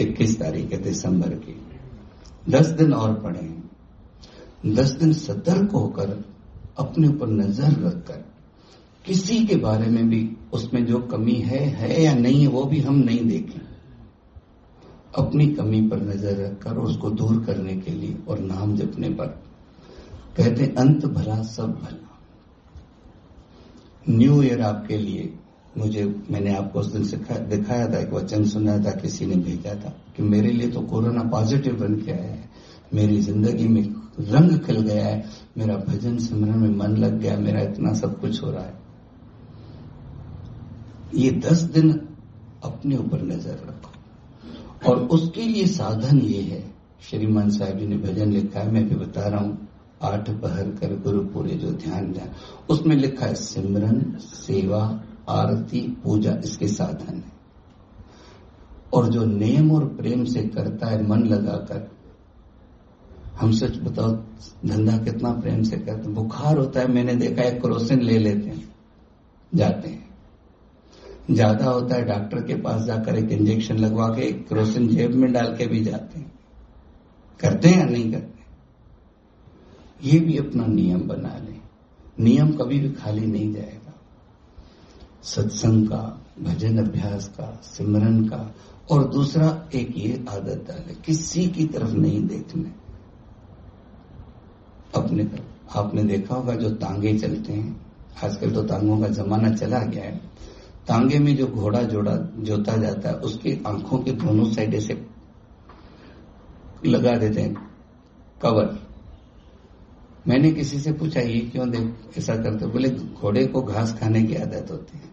इक्कीस 0.00 0.38
तारीख 0.40 0.72
है 0.72 0.82
दिसंबर 0.82 1.34
की। 1.36 1.54
दस 2.50 2.66
दिन 2.68 2.92
और 2.92 3.14
पड़े 3.14 3.50
दस 4.66 4.90
दिन 4.90 5.12
सतर्क 5.12 5.72
होकर 5.72 6.24
अपने 6.78 7.08
ऊपर 7.08 7.28
नज़र 7.28 7.80
रखकर 7.82 8.24
किसी 9.04 9.44
के 9.46 9.56
बारे 9.56 9.86
में 9.86 10.08
भी 10.08 10.20
उसमें 10.52 10.84
जो 10.86 10.98
कमी 11.02 11.34
है 11.34 11.58
है 11.58 12.02
या 12.02 12.14
नहीं 12.14 12.40
है, 12.40 12.46
वो 12.46 12.64
भी 12.64 12.80
हम 12.80 12.94
नहीं 12.94 13.24
देखें। 13.28 13.60
अपनी 15.14 15.46
कमी 15.46 15.80
पर 15.88 16.02
नज़र 16.02 16.44
रखकर 16.44 16.76
उसको 16.78 17.10
दूर 17.10 17.44
करने 17.44 17.76
के 17.76 17.90
लिए 17.90 18.16
और 18.28 18.38
नाम 18.40 18.76
जपने 18.76 19.08
पर। 19.10 19.51
कहते 20.36 20.74
अंत 20.78 21.06
भला 21.06 21.42
सब 21.42 21.70
भला 21.70 22.08
न्यू 24.08 24.42
ईयर 24.42 24.62
आपके 24.62 24.96
लिए, 24.96 25.34
मुझे, 25.78 26.14
मैंने 26.30 26.56
आपको 26.56 26.80
उस 26.80 26.86
दिन 26.86 27.02
दिखाया 27.48 27.92
था, 27.92 27.98
एक 27.98 28.12
वचन 28.12 28.44
सुना 28.44 28.78
था, 28.78 28.90
किसी 28.90 29.26
ने 29.26 29.36
भेजा 29.36 29.74
था, 29.74 29.94
कि 30.16 30.22
मेरे 30.22 30.50
लिए 30.50 30.68
तो 30.68 30.80
कोरोना 30.80 31.22
पॉजिटिव 31.22 31.74
बन 31.74 31.94
के 31.94 32.12
आया 32.12 32.22
है। 32.22 32.50
मेरी 32.94 33.20
ज़िंदगी 33.20 33.68
में 33.68 33.82
रंग 34.20 34.58
खिल 34.58 34.80
गया 34.80 35.06
है, 35.06 35.24
मेरा 35.58 35.76
भजन 35.76 36.18
सिमरन 36.18 36.58
में 36.58 36.76
मन 36.76 36.96
लग 36.96 37.18
गया, 37.18 37.36
मेरा 37.36 37.60
इतना 37.60 37.92
सब 37.92 38.20
कुछ 38.20 38.42
हो 38.42 38.50
रहा 38.50 38.62
है। 38.62 38.80
ये 41.14 41.30
दस 41.30 41.62
दिन 41.62 42.08
अपने 42.64 42.96
ऊपर 42.96 43.22
नज़र 43.22 43.50
रखो। 43.50 44.90
और 44.90 44.98
उसके 44.98 45.42
लिए 45.42 45.66
साधन 45.66 46.18
ये 46.18 46.42
है, 46.42 46.74
श्रीमान 47.10 47.50
साहब 47.50 47.78
जी 47.78 47.86
ने 47.86 47.96
भजन 47.96 48.32
लिखा 48.32 48.60
है, 48.60 48.72
मैं 48.72 48.88
भी 48.88 48.94
बता 48.94 49.28
रहा 49.28 49.40
हूँ 49.40 49.68
आठ 50.02 50.30
पहर 50.30 50.64
कर 50.64 51.00
गुरु 51.02 51.20
पूरे 51.20 51.50
जो 51.50 51.70
ध्यान 51.70 52.12
ध्यान 52.12 52.28
उसमें 52.70 52.96
लिखा 52.96 53.26
है, 53.26 53.34
सिमरन, 53.34 54.18
सेवा, 54.18 55.02
आरती, 55.28 56.00
पूजा 56.04 56.36
इसके 56.44 56.68
साधन 56.68 57.14
है। 57.14 57.32
और 58.92 59.08
जो 59.08 59.24
नेम 59.24 59.72
और 59.72 59.84
प्रेम 59.84 60.24
से 60.24 60.42
करता 60.42 60.86
है, 60.86 61.08
मन 61.08 61.18
लगाकर, 61.18 61.90
हम 63.40 63.52
सच 63.52 63.78
बताओ, 63.78 64.12
धंधा 64.66 64.96
कितना 64.96 65.32
प्रेम 65.32 65.62
से 65.62 65.76
करते 65.76 66.08
बुखार 66.08 66.58
होता 66.58 66.80
है, 66.80 66.88
मैंने 66.88 67.14
देखा 67.14 67.42
है 67.42 67.50
क्रोसिन 67.50 68.02
ले 68.02 68.18
लेते 68.18 68.50
हैं, 68.50 68.74
जाते 69.54 69.88
हैं। 69.88 70.10
ज़्यादा 71.30 71.64
होता 71.64 71.94
है, 71.94 72.04
डॉक्टर 72.04 72.42
के 72.42 72.54
पास 72.54 72.82
जाकर 72.82 73.16
एक 73.16 73.32
इंजेक्शन 73.32 73.78
लगवा 73.78 74.08
के 74.08 74.32
क्रोसिन 74.32 74.88
जेब 74.88 75.14
में 75.14 75.32
डाल 75.32 75.56
के 75.56 75.66
भी 75.66 75.84
जाते 75.84 76.18
हैं। 76.18 76.32
करते 77.40 77.68
हैं 77.68 77.78
या 77.78 77.84
नहीं 77.84 78.12
करते? 78.12 78.41
ये 80.04 80.20
भी 80.20 80.38
अपना 80.38 80.66
नियम 80.66 81.00
बना 81.00 81.38
ले। 81.38 81.54
नियम 82.24 82.52
कभी 82.52 82.78
भी 82.78 82.90
खाली 82.90 83.26
नहीं 83.26 83.52
जाएगा। 83.52 83.94
सत्संग 85.22 85.88
का, 85.88 86.26
भजन 86.42 86.78
अभ्यास 86.78 87.28
का, 87.28 87.60
सिमरन 87.64 88.24
का, 88.24 88.54
और 88.90 89.08
दूसरा 89.08 89.68
एक 89.74 89.94
ये 89.96 90.24
आदत 90.28 90.64
डाले, 90.68 90.94
किसी 90.94 91.46
की 91.46 91.66
तरफ़ 91.66 91.92
नहीं 91.92 92.26
देखने। 92.26 92.72
अपने 94.94 95.24
तरफ़। 95.24 95.78
आपने 95.78 96.04
देखा 96.04 96.34
होगा 96.34 96.54
जो 96.54 96.70
तांगे 96.70 97.18
चलते 97.18 97.52
हैं, 97.52 97.86
आजकल 98.24 98.50
तो 98.50 98.62
तांगों 98.62 99.00
का 99.00 99.08
जमाना 99.08 99.50
चला 99.50 99.78
गया 99.78 100.04
है। 100.04 100.16
तांगे 100.88 101.18
में 101.18 101.36
जो 101.36 101.46
घोड़ा 101.46 101.82
जोड़ा, 101.82 102.16
जोता 102.38 102.76
जाता 102.76 103.08
है, 103.08 103.14
उसकी 103.14 103.64
आँखों 103.66 103.98
के 103.98 104.12
दोनों 104.12 104.44
साइड 104.44 104.74
ऐसे 104.74 105.06
लगा 106.86 107.16
देते 107.16 107.40
हैं, 107.40 107.70
कवर। 108.42 108.81
मैंने 110.24 110.50
किसी 110.52 110.78
से 110.80 110.92
पूछा, 110.92 111.20
ये 111.20 111.38
क्यों 111.42 111.70
देख 111.70 112.18
ऐसा 112.18 112.34
करते 112.36 112.66
बोले, 112.66 112.88
घोड़े 112.90 113.46
को 113.46 113.62
घास 113.62 113.98
खाने 114.00 114.22
की 114.22 114.34
आदत 114.36 114.70
होती 114.70 114.98
है। 114.98 115.10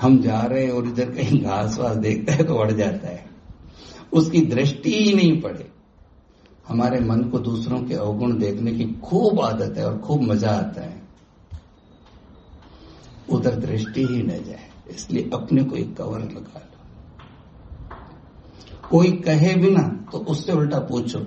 हम 0.00 0.20
जा 0.22 0.40
रहे 0.42 0.64
हैं 0.64 0.72
और 0.72 0.86
इधर 0.86 1.10
कहीं 1.12 1.40
घास 1.42 1.78
वास 1.78 1.96
देखता 1.98 2.32
है 2.32 2.44
तो 2.44 2.54
अड़ 2.54 2.72
जाता 2.72 3.08
है। 3.08 3.24
उसकी 4.12 4.40
दृष्टि 4.42 4.92
ही 4.94 5.14
नहीं 5.14 5.40
पड़े। 5.42 5.70
हमारे 6.68 7.00
मन 7.00 7.22
को 7.22 7.38
दूसरों 7.38 7.80
के 7.80 7.94
अवगुण 7.94 8.36
देखने 8.38 8.72
की 8.72 8.84
खूब 9.02 9.40
आदत 9.40 9.78
है 9.78 9.84
और 9.86 9.98
खूब 9.98 10.22
मज़ा 10.22 10.50
आता 10.50 10.82
है। 10.82 11.00
उधर 13.28 13.54
दृष्टि 13.56 14.04
ही 14.04 14.22
न 14.22 14.42
जाए, 14.44 14.68
इसलिए 14.90 15.30
अपने 15.34 15.64
को 15.64 15.76
एक 15.76 15.96
कवर 15.96 16.20
लगा 16.20 16.58
लो। 16.58 16.64
कोई 18.88 19.12
कहे 19.18 19.54
भी 19.54 19.70
ना 19.70 19.82
तो 20.12 20.18
उससे 20.26 20.52
उल्टा 20.52 20.78
पूछो। 20.82 21.18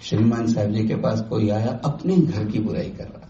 श्रीमान 0.00 0.52
साहब 0.52 0.72
जी 0.72 0.88
के 0.88 0.96
पास 0.96 1.20
कोई 1.20 1.50
आया, 1.50 1.80
अपने 1.84 2.16
घर 2.16 2.44
की 2.44 2.58
बुराई 2.58 2.90
कर 2.90 3.04
रहा। 3.04 3.28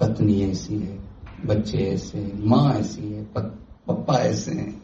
पत्नी 0.00 0.42
ऐसी 0.42 0.78
है, 0.78 0.98
बच्चे 1.46 1.78
ऐसे 1.78 2.32
माँ 2.34 2.74
ऐसी 2.74 3.12
है 3.12 3.24
पप्पा 3.24 4.14
ऐसे 4.14 4.52
हैं। 4.52 4.82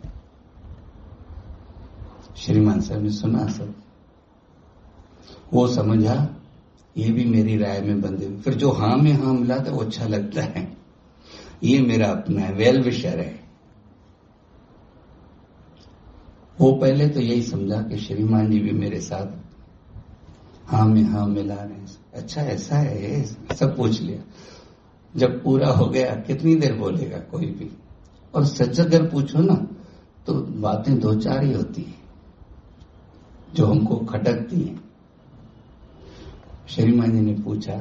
श्रीमान 2.36 2.80
साहब 2.80 3.02
ने 3.02 3.10
सुना 3.10 3.46
सब। 3.46 3.74
वो 5.52 5.68
समझा, 5.68 6.36
ये 6.96 7.12
भी 7.12 7.24
मेरी 7.24 7.56
राय 7.56 7.80
में 7.80 8.00
बंधे 8.00 8.36
फिर 8.36 8.54
जो 8.54 8.70
हाँ 8.70 8.96
में 8.96 9.12
हाँ 9.12 9.34
मिला 9.34 9.58
था, 9.58 9.70
वो 9.70 9.78
अच्छा 9.78 10.06
लगता 10.06 10.42
है। 10.42 10.76
ये 11.62 11.80
मेरा 11.80 12.08
अपना 12.08 12.40
है, 12.40 12.52
वेल 12.52 12.82
विशर 12.82 13.18
है। 13.20 13.44
वो 16.60 16.72
पहले 16.72 17.08
तो 17.08 17.20
यही 17.20 17.42
समझा 17.42 17.82
कि 17.82 17.98
श्रीमान 17.98 18.50
जी 18.50 18.60
भी 18.60 18.70
मेरे 18.70 19.00
साथ 19.00 19.43
हाँ 20.66 20.86
में 20.88 21.02
हाँ 21.02 21.26
मिला 21.26 21.54
रहे 21.54 22.20
अच्छा 22.20 22.42
ऐसा 22.42 22.76
है 22.76 23.22
सब 23.54 23.76
पूछ 23.76 24.00
लिया। 24.00 24.22
जब 25.16 25.42
पूरा 25.44 25.68
हो 25.68 25.86
गया, 25.86 26.14
कितनी 26.16 26.54
देर 26.56 26.74
बोलेगा 26.74 27.18
कोई 27.18 27.46
भी? 27.46 27.70
और 28.34 28.44
सच 28.44 28.80
अगर 28.80 29.10
पूछो 29.10 29.38
ना 29.38 29.54
तो 30.26 30.34
बातें 30.34 30.98
दो 31.00 31.14
चार 31.14 31.44
ही 31.44 31.52
होती 31.52 31.82
है, 31.82 31.94
जो 33.54 33.66
हमको 33.66 33.96
खटकती 33.96 34.60
हैं। 34.60 34.80
श्रीमान 36.68 37.12
जी 37.12 37.20
ने 37.20 37.32
पूछा, 37.34 37.76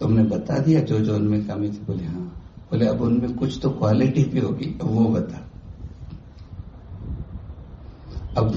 तुमने 0.00 0.22
बता 0.22 0.58
दिया 0.58 0.80
जो 0.80 1.00
जो 1.00 1.14
उनमें 1.14 1.46
कमी 1.46 1.70
थी? 1.70 1.84
बोले 1.86 2.04
हाँ। 2.04 2.38
बोले, 2.70 2.86
अब 2.86 3.00
उनमें 3.00 3.34
कुछ 3.36 3.58
तो 3.62 3.70
क्वालिटी 3.70 4.24
भी 4.24 4.40
होगी, 4.40 4.78
अब 4.80 4.88
वो 4.88 5.04
बता। 5.04 5.48
अब 8.36 8.54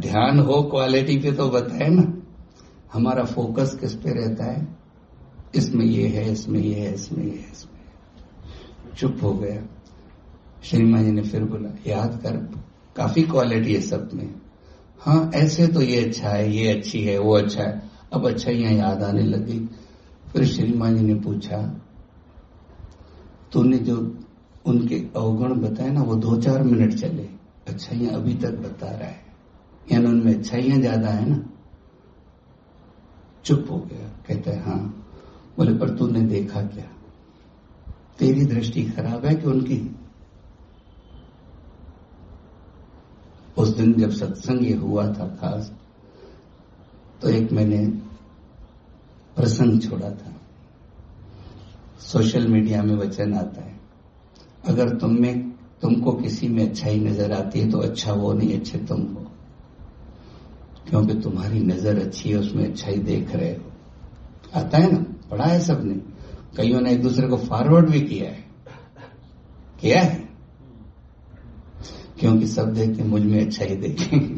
ध्यान 0.00 0.38
हो 0.38 0.62
क्वालिटी 0.62 1.18
पे 1.18 1.32
तो 1.32 1.48
बताए 1.50 1.88
ना। 1.88 2.15
हमारा 2.96 3.24
फोकस 3.24 3.76
किस 3.80 3.94
पे 3.94 4.12
रहता 4.12 4.44
है? 4.44 4.66
इसमें 5.54 5.84
ये 5.84 6.06
है, 6.08 6.32
इसमें 6.32 6.60
ये 6.60 6.74
है, 6.74 6.94
इसमें 6.94 7.24
ये 7.24 7.30
है, 7.30 7.50
इसमें 7.52 8.94
चुप 8.96 9.18
हो 9.22 9.32
गया। 9.34 9.62
श्रीमा 10.64 11.02
जी 11.02 11.10
ने 11.10 11.22
फिर 11.22 11.44
बोला, 11.44 11.70
याद 11.86 12.20
कर, 12.22 12.36
काफ़ी 12.96 13.22
क्वालिटी 13.22 13.74
है 13.74 13.80
सब 13.80 14.10
में। 14.14 14.34
हाँ 14.98 15.30
ऐसे 15.34 15.66
तो 15.66 15.80
ये 15.80 16.04
अच्छा 16.04 16.28
है, 16.28 16.50
ये 16.52 16.72
अच्छी 16.72 17.00
है, 17.04 17.18
वो 17.18 17.36
अच्छा 17.38 17.62
है। 17.62 17.82
अब 18.12 18.26
अच्छाइयाँ 18.28 18.72
याद 18.72 19.02
आने 19.02 19.22
लगी। 19.22 19.58
फिर 20.32 20.44
श्रीमा 20.44 20.90
जी 20.90 21.00
ने 21.00 21.14
पूछा, 21.14 21.58
तूने 23.52 23.78
जो 23.78 23.96
उनके 24.66 24.96
अवगुण 25.16 25.54
बताए 25.60 25.90
ना, 25.90 26.02
वो 26.02 26.14
दो 26.14 26.36
चार 26.36 26.62
मिनट 26.62 26.94
चले। 26.94 27.28
अच्छाइयाँ 27.68 28.14
अभी 28.14 28.34
तक 28.34 28.58
बता 28.58 28.90
रहा 28.90 29.08
है। 29.08 29.24
यानी 29.92 30.06
उनमें 30.06 30.34
अच्छाइयाँ 30.34 30.78
ज़्यादा 30.78 31.08
है 31.08 31.28
ना। 31.30 31.42
चुप 33.46 33.66
हो 33.70 33.78
गया। 33.82 34.08
कहता 34.26 34.50
है 34.50 34.62
हाँ। 34.62 34.78
बोले, 35.58 35.74
पर 35.74 35.90
तूने 35.98 36.20
देखा 36.22 36.62
क्या? 36.62 36.84
तेरी 38.18 38.44
दृष्टि 38.46 38.82
खराब 38.86 39.24
है 39.26 39.34
कि 39.34 39.46
उनकी? 39.46 39.78
उस 43.56 43.68
दिन 43.68 43.92
जब 43.94 44.10
सत्संग 44.12 44.64
ये 44.64 44.74
हुआ 44.74 45.06
था 45.08 45.26
खास 45.36 45.72
तो 47.22 47.28
एक 47.28 47.52
मैंने 47.52 47.86
प्रसंग 49.36 49.80
छोड़ा 49.82 50.10
था। 50.10 50.32
सोशल 52.02 52.46
मीडिया 52.48 52.82
में 52.82 52.94
वचन 52.96 53.34
आता 53.34 53.62
है, 53.62 53.74
अगर 54.64 54.94
तुम 54.96 55.14
में, 55.20 55.50
तुमको 55.82 56.12
किसी 56.12 56.48
में 56.48 56.68
अच्छाई 56.68 56.98
नज़र 57.00 57.32
आती 57.32 57.60
है 57.60 57.70
तो 57.70 57.78
अच्छा 57.78 58.12
वो 58.12 58.32
नहीं, 58.32 58.58
अच्छे 58.58 58.78
तुम 58.80 59.02
हो। 59.04 59.25
क्योंकि 60.88 61.14
तुम्हारी 61.14 61.60
नज़र 61.60 61.98
अच्छी 61.98 62.30
है, 62.30 62.36
उसमें 62.36 62.68
अच्छाई 62.68 62.98
देख 62.98 63.36
रहे 63.36 63.50
हो। 63.50 63.72
आता 64.54 64.78
है 64.78 64.92
ना? 64.92 64.98
पढ़ा 65.30 65.44
है 65.44 65.60
सबने। 65.60 65.94
कईयों 66.56 66.80
ने 66.80 66.92
एक 66.92 67.02
दूसरे 67.02 67.28
को 67.28 67.36
फॉरवर्ड 67.36 67.90
भी 67.90 68.00
किया 68.00 68.30
है। 68.30 68.44
किया 69.80 70.00
है? 70.00 70.28
क्योंकि 72.20 72.46
सब 72.46 72.74
देख 72.74 72.96
के 72.96 73.02
मुझमें 73.02 73.46
अच्छाई 73.46 73.76
देखें 73.76 74.36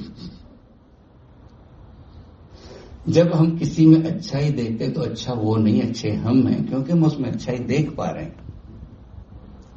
जब 3.09 3.33
हम 3.33 3.59
किसी 3.59 3.87
में 3.87 4.05
अच्छाई 4.05 4.51
देखते 4.51 4.89
तो 4.89 5.01
अच्छा 5.01 5.33
वो 5.33 5.57
नहीं, 5.57 5.83
अच्छे 5.83 6.11
हम 6.11 6.49
हैं, 6.49 6.69
क्योंकि 6.69 6.93
हम 6.93 7.05
उसमें 7.05 7.33
अच्छाई 7.33 7.59
देख 7.59 7.95
पा 7.97 8.11
रहे 8.11 8.25
हैं। 8.25 8.37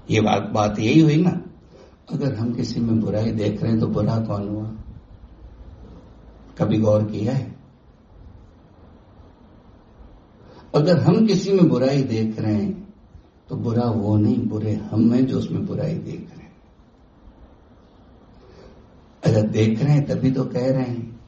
ये 0.09 0.21
बात 0.21 0.41
बात 0.41 0.79
यही 0.79 0.99
हुई 0.99 1.15
ना? 1.15 1.41
अगर 2.11 2.35
हम 2.35 2.53
किसी 2.53 2.79
में 2.79 3.01
बुराई 3.01 3.31
देख 3.31 3.63
रहे 3.63 3.71
हैं 3.71 3.79
तो 3.79 3.87
बुरा 3.87 4.19
कौन 4.19 4.49
हुआ? 4.49 4.80
कभी 6.57 6.77
गौर 6.77 7.03
किया 7.03 7.33
है? 7.33 7.55
अगर 10.75 10.99
हम 10.99 11.27
किसी 11.27 11.53
में 11.53 11.69
बुराई 11.69 12.03
देख 12.03 12.39
रहे 12.39 12.55
हैं 12.55 12.81
तो 13.49 13.55
बुरा 13.55 13.83
वो 13.83 14.17
नहीं, 14.17 14.47
बुरे 14.47 14.73
हम 14.73 15.13
हैं 15.13 15.25
जो 15.25 15.37
उसमें 15.37 15.65
बुराई 15.65 15.95
देख 15.95 16.29
रहे 16.29 16.43
हैं। 16.43 16.61
अगर 19.25 19.49
देख 19.49 19.83
रहे 19.83 19.93
हैं, 19.93 20.05
तभी 20.05 20.31
तो 20.31 20.43
कह 20.43 20.71
रहे 20.71 20.83
हैं, 20.83 21.19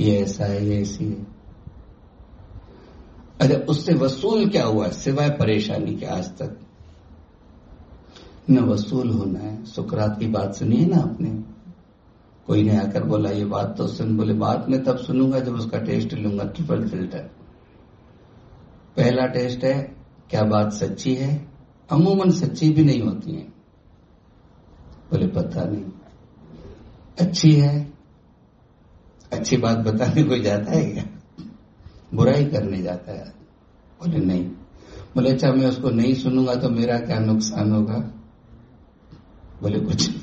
ये 0.00 0.20
ऐसा 0.20 0.44
है, 0.44 0.66
ये 0.66 0.80
ऐसी 0.80 1.04
है। 1.04 1.26
अरे, 3.40 3.56
उससे 3.56 3.94
वसूल 3.94 4.48
क्या 4.48 4.64
हुआ? 4.64 4.88
सिवाय 4.88 5.30
परेशानी 5.30 5.96
के 5.96 6.06
आज 6.06 6.24
तक। 6.24 6.60
न 8.50 8.58
वसूल 8.58 9.10
होना 9.10 9.38
है। 9.38 9.64
सुकरात 9.64 10.18
की 10.20 10.26
बात 10.26 10.54
सुनी 10.54 10.76
है 10.76 10.86
ना 10.86 10.96
आपने। 10.96 11.55
कोई 12.46 12.62
ने 12.62 12.76
आकर 12.76 13.04
बोला, 13.04 13.30
ये 13.30 13.44
बात 13.44 13.74
तो 13.78 13.86
सुन। 13.86 14.16
बोले 14.16 14.32
बात 14.32 14.66
में 14.68 14.84
तब 14.84 14.96
सुनूँगा 14.96 15.40
जब 15.40 15.54
उसका 15.54 15.78
टेस्ट 15.78 16.14
लूँगा 16.14 16.44
ट्रिपल 16.44 16.88
फ़िल्टर 16.88 17.18
पहला 18.96 19.26
टेस्ट 19.26 19.64
है, 19.64 19.96
क्या 20.30 20.42
बात 20.42 20.72
सच्ची 20.72 21.14
है? 21.14 21.48
अमूमन 21.90 22.30
सच्ची 22.30 22.70
भी 22.70 22.84
नहीं 22.84 23.02
होती 23.02 23.32
है। 23.32 23.42
बोले, 25.10 25.26
पता 25.26 25.64
नहीं। 25.64 25.84
अच्छी 27.20 27.52
है? 27.52 27.92
अच्छी 29.32 29.56
बात 29.56 29.78
बताने 29.78 30.22
कोई 30.22 30.40
जाता 30.40 30.70
है 30.70 30.92
क्या? 30.92 31.04
बुराई 32.14 32.44
करने 32.44 32.82
जाता 32.82 33.12
है। 33.12 33.28
बोले, 34.00 34.18
नहीं। 34.18 34.44
बोले 35.14 35.30
अच्छा 35.30 35.52
मैं 35.52 35.66
उसको 35.66 35.90
नहीं 35.90 36.14
सुनूँगा 36.14 36.54
तो 36.54 36.68
मेरा 36.68 36.98
क्या 36.98 37.18
नुकसान 37.18 37.72
होगा? 37.72 37.98
बोले, 39.62 39.80
कुछ 39.80 40.15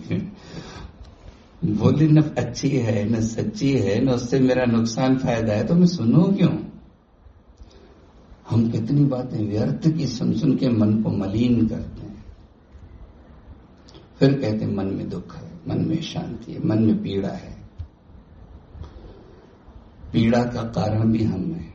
बोली 1.65 2.08
न 2.08 2.21
अच्छी 2.21 2.69
है, 2.69 3.10
न 3.10 3.21
सच्ची 3.21 3.73
है, 3.73 4.06
न 4.06 4.10
उससे 4.10 4.39
मेरा 4.39 4.65
नुकसान 4.65 5.17
फ़ायदा 5.17 5.54
है 5.54 5.67
तो 5.67 5.76
मैं 5.76 5.88
सुनू 5.88 6.23
क्यों? 6.23 6.58
हम 8.49 8.71
कितनी 8.71 9.04
बातें 9.06 9.49
व्यर्थ 9.49 9.97
की 9.97 10.08
सुन 10.08 10.34
सुन 10.34 10.58
के 10.58 10.69
मन 10.69 11.04
को 11.04 11.10
मलिन 11.10 11.67
करते 11.67 12.02
हैं। 12.02 12.26
फिर 14.19 14.34
कहते 14.34 14.65
मन 14.65 14.86
में 14.86 15.10
दुख 15.10 15.36
है, 15.36 15.52
मन 15.67 15.88
में 15.88 16.02
शांति 16.02 16.54
है, 16.54 16.65
मन 16.65 16.84
में 16.84 17.04
पीड़ा 17.04 17.30
है। 17.30 17.63
पीड़ा 20.13 20.43
का 20.43 20.63
कारण 20.63 21.12
भी 21.12 21.23
हम 21.23 21.54
है। 21.54 21.73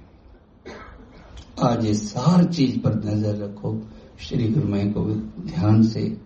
आज 1.62 1.84
ये 1.84 1.94
सार 1.94 2.44
चीज़ 2.44 2.78
पर 2.78 2.94
नज़र 2.94 3.36
रखो, 3.36 3.82
श्री 4.20 4.48
गुरु 4.48 4.54
गुरुमय 4.54 4.86
को 4.86 5.04
ध्यान 5.42 5.82
से, 5.82 6.20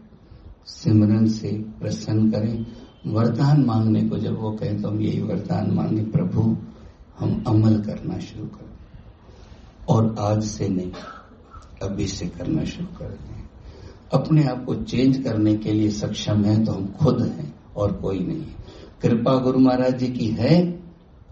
सिमरन 0.67 1.27
से 1.27 1.49
प्रसन्न 1.53 2.31
करें। 2.31 2.67
वरदान 3.05 3.65
मांगने 3.65 4.03
को 4.03 4.19
जब 4.19 4.39
वो 4.41 4.51
कहें 4.53 4.81
तो 4.83 4.89
हम 4.89 5.01
यही 5.01 5.21
वरदान 5.23 5.71
मांगे, 5.71 6.03
प्रभु, 6.07 6.43
हम 7.19 7.43
अमल 7.47 7.81
करना 7.81 8.19
शुरू 8.21 8.47
करें 8.47 8.71
और 9.89 10.15
आज 10.21 10.43
से 10.45 10.69
नहीं, 10.69 10.93
अभी 11.83 12.07
से 12.07 12.27
करना 12.29 12.65
शुरू 12.65 12.87
कर 12.99 13.09
दें। 13.09 13.41
अपने 14.13 14.45
आप 14.45 14.65
को 14.65 14.75
चेंज 14.75 15.23
करने 15.25 15.55
के 15.57 15.73
लिए 15.73 15.91
सक्षम 15.93 16.45
है 16.45 16.65
तो 16.65 16.73
हम 16.73 16.87
खुद 16.95 17.23
हैं 17.23 17.53
और 17.77 17.93
कोई 17.95 18.19
नहीं। 18.19 18.45
कृपा 19.03 19.37
गुरु 19.39 19.59
महाराज 19.59 19.99
जी 19.99 20.09
की 20.09 20.27
है, 20.31 20.55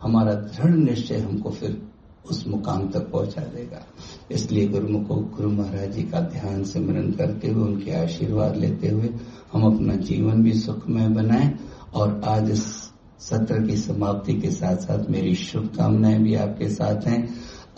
हमारा 0.03 0.35
दृढ़ 0.35 0.75
निश्चय 0.77 1.19
हमको 1.19 1.51
फिर 1.51 1.81
उस 2.31 2.47
मुकाम 2.47 2.89
तक 2.89 3.11
पहुँचा 3.11 3.43
देगा। 3.45 3.83
इसलिए 4.31 4.67
गुरु 4.69 4.99
को 5.01 5.15
गुरु 5.37 5.51
महाराज 5.51 5.93
जी 5.93 6.03
का 6.03 6.21
ध्यान 6.31 6.63
सिमरन 6.65 7.11
करते 7.13 7.49
हुए, 7.49 7.65
उनके 7.65 7.93
आशीर्वाद 7.95 8.57
लेते 8.57 8.89
हुए 8.89 9.09
हम 9.53 9.63
अपना 9.65 9.95
जीवन 10.03 10.43
भी 10.43 10.53
सुखमय 10.53 11.09
बनाए 11.09 11.53
और 11.95 12.21
आज 12.25 12.51
इस 12.51 12.65
सत्र 13.21 13.61
की 13.67 13.77
समाप्ति 13.77 14.35
के 14.35 14.51
साथ 14.51 14.77
साथ 14.77 15.09
मेरी 15.11 15.35
शुभकामनाएँ 15.35 16.19
भी 16.19 16.35
आपके 16.35 16.69
साथ 16.69 17.07
हैं। 17.09 17.23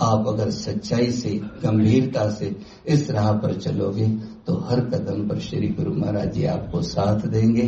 आप 0.00 0.24
अगर 0.28 0.50
सच्चाई 0.50 1.10
से 1.12 1.30
गंभीरता 1.62 2.28
से 2.30 2.54
इस 2.86 3.10
राह 3.10 3.32
पर 3.32 3.54
चलोगे 3.54 4.06
तो 4.46 4.54
हर 4.68 4.80
कदम 4.80 5.28
पर 5.28 5.38
श्री 5.38 5.68
गुरु 5.68 5.92
महाराज 5.94 6.32
जी 6.34 6.44
आपको 6.44 6.82
साथ 6.82 7.26
देंगे। 7.26 7.66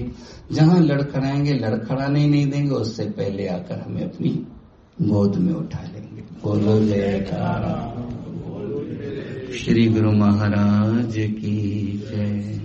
जहाँ 0.53 0.81
लड़खड़ाएँगे 0.81 1.53
लड़खड़ाने 1.53 2.26
नहीं 2.26 2.47
देंगे 2.47 2.70
उससे 2.70 3.05
पहले 3.11 3.47
आकर 3.49 3.81
हमें 3.81 4.03
अपनी 4.03 4.31
गोद 5.03 5.37
में 5.37 5.53
उठा 5.53 5.83
लेंगे। 5.85 6.22
बोलो 6.43 6.78
जयकारा 6.87 7.76
श्री 9.57 9.87
गुरु 9.89 10.12
महाराज 10.12 11.14
की 11.14 11.59
जय। 12.11 12.64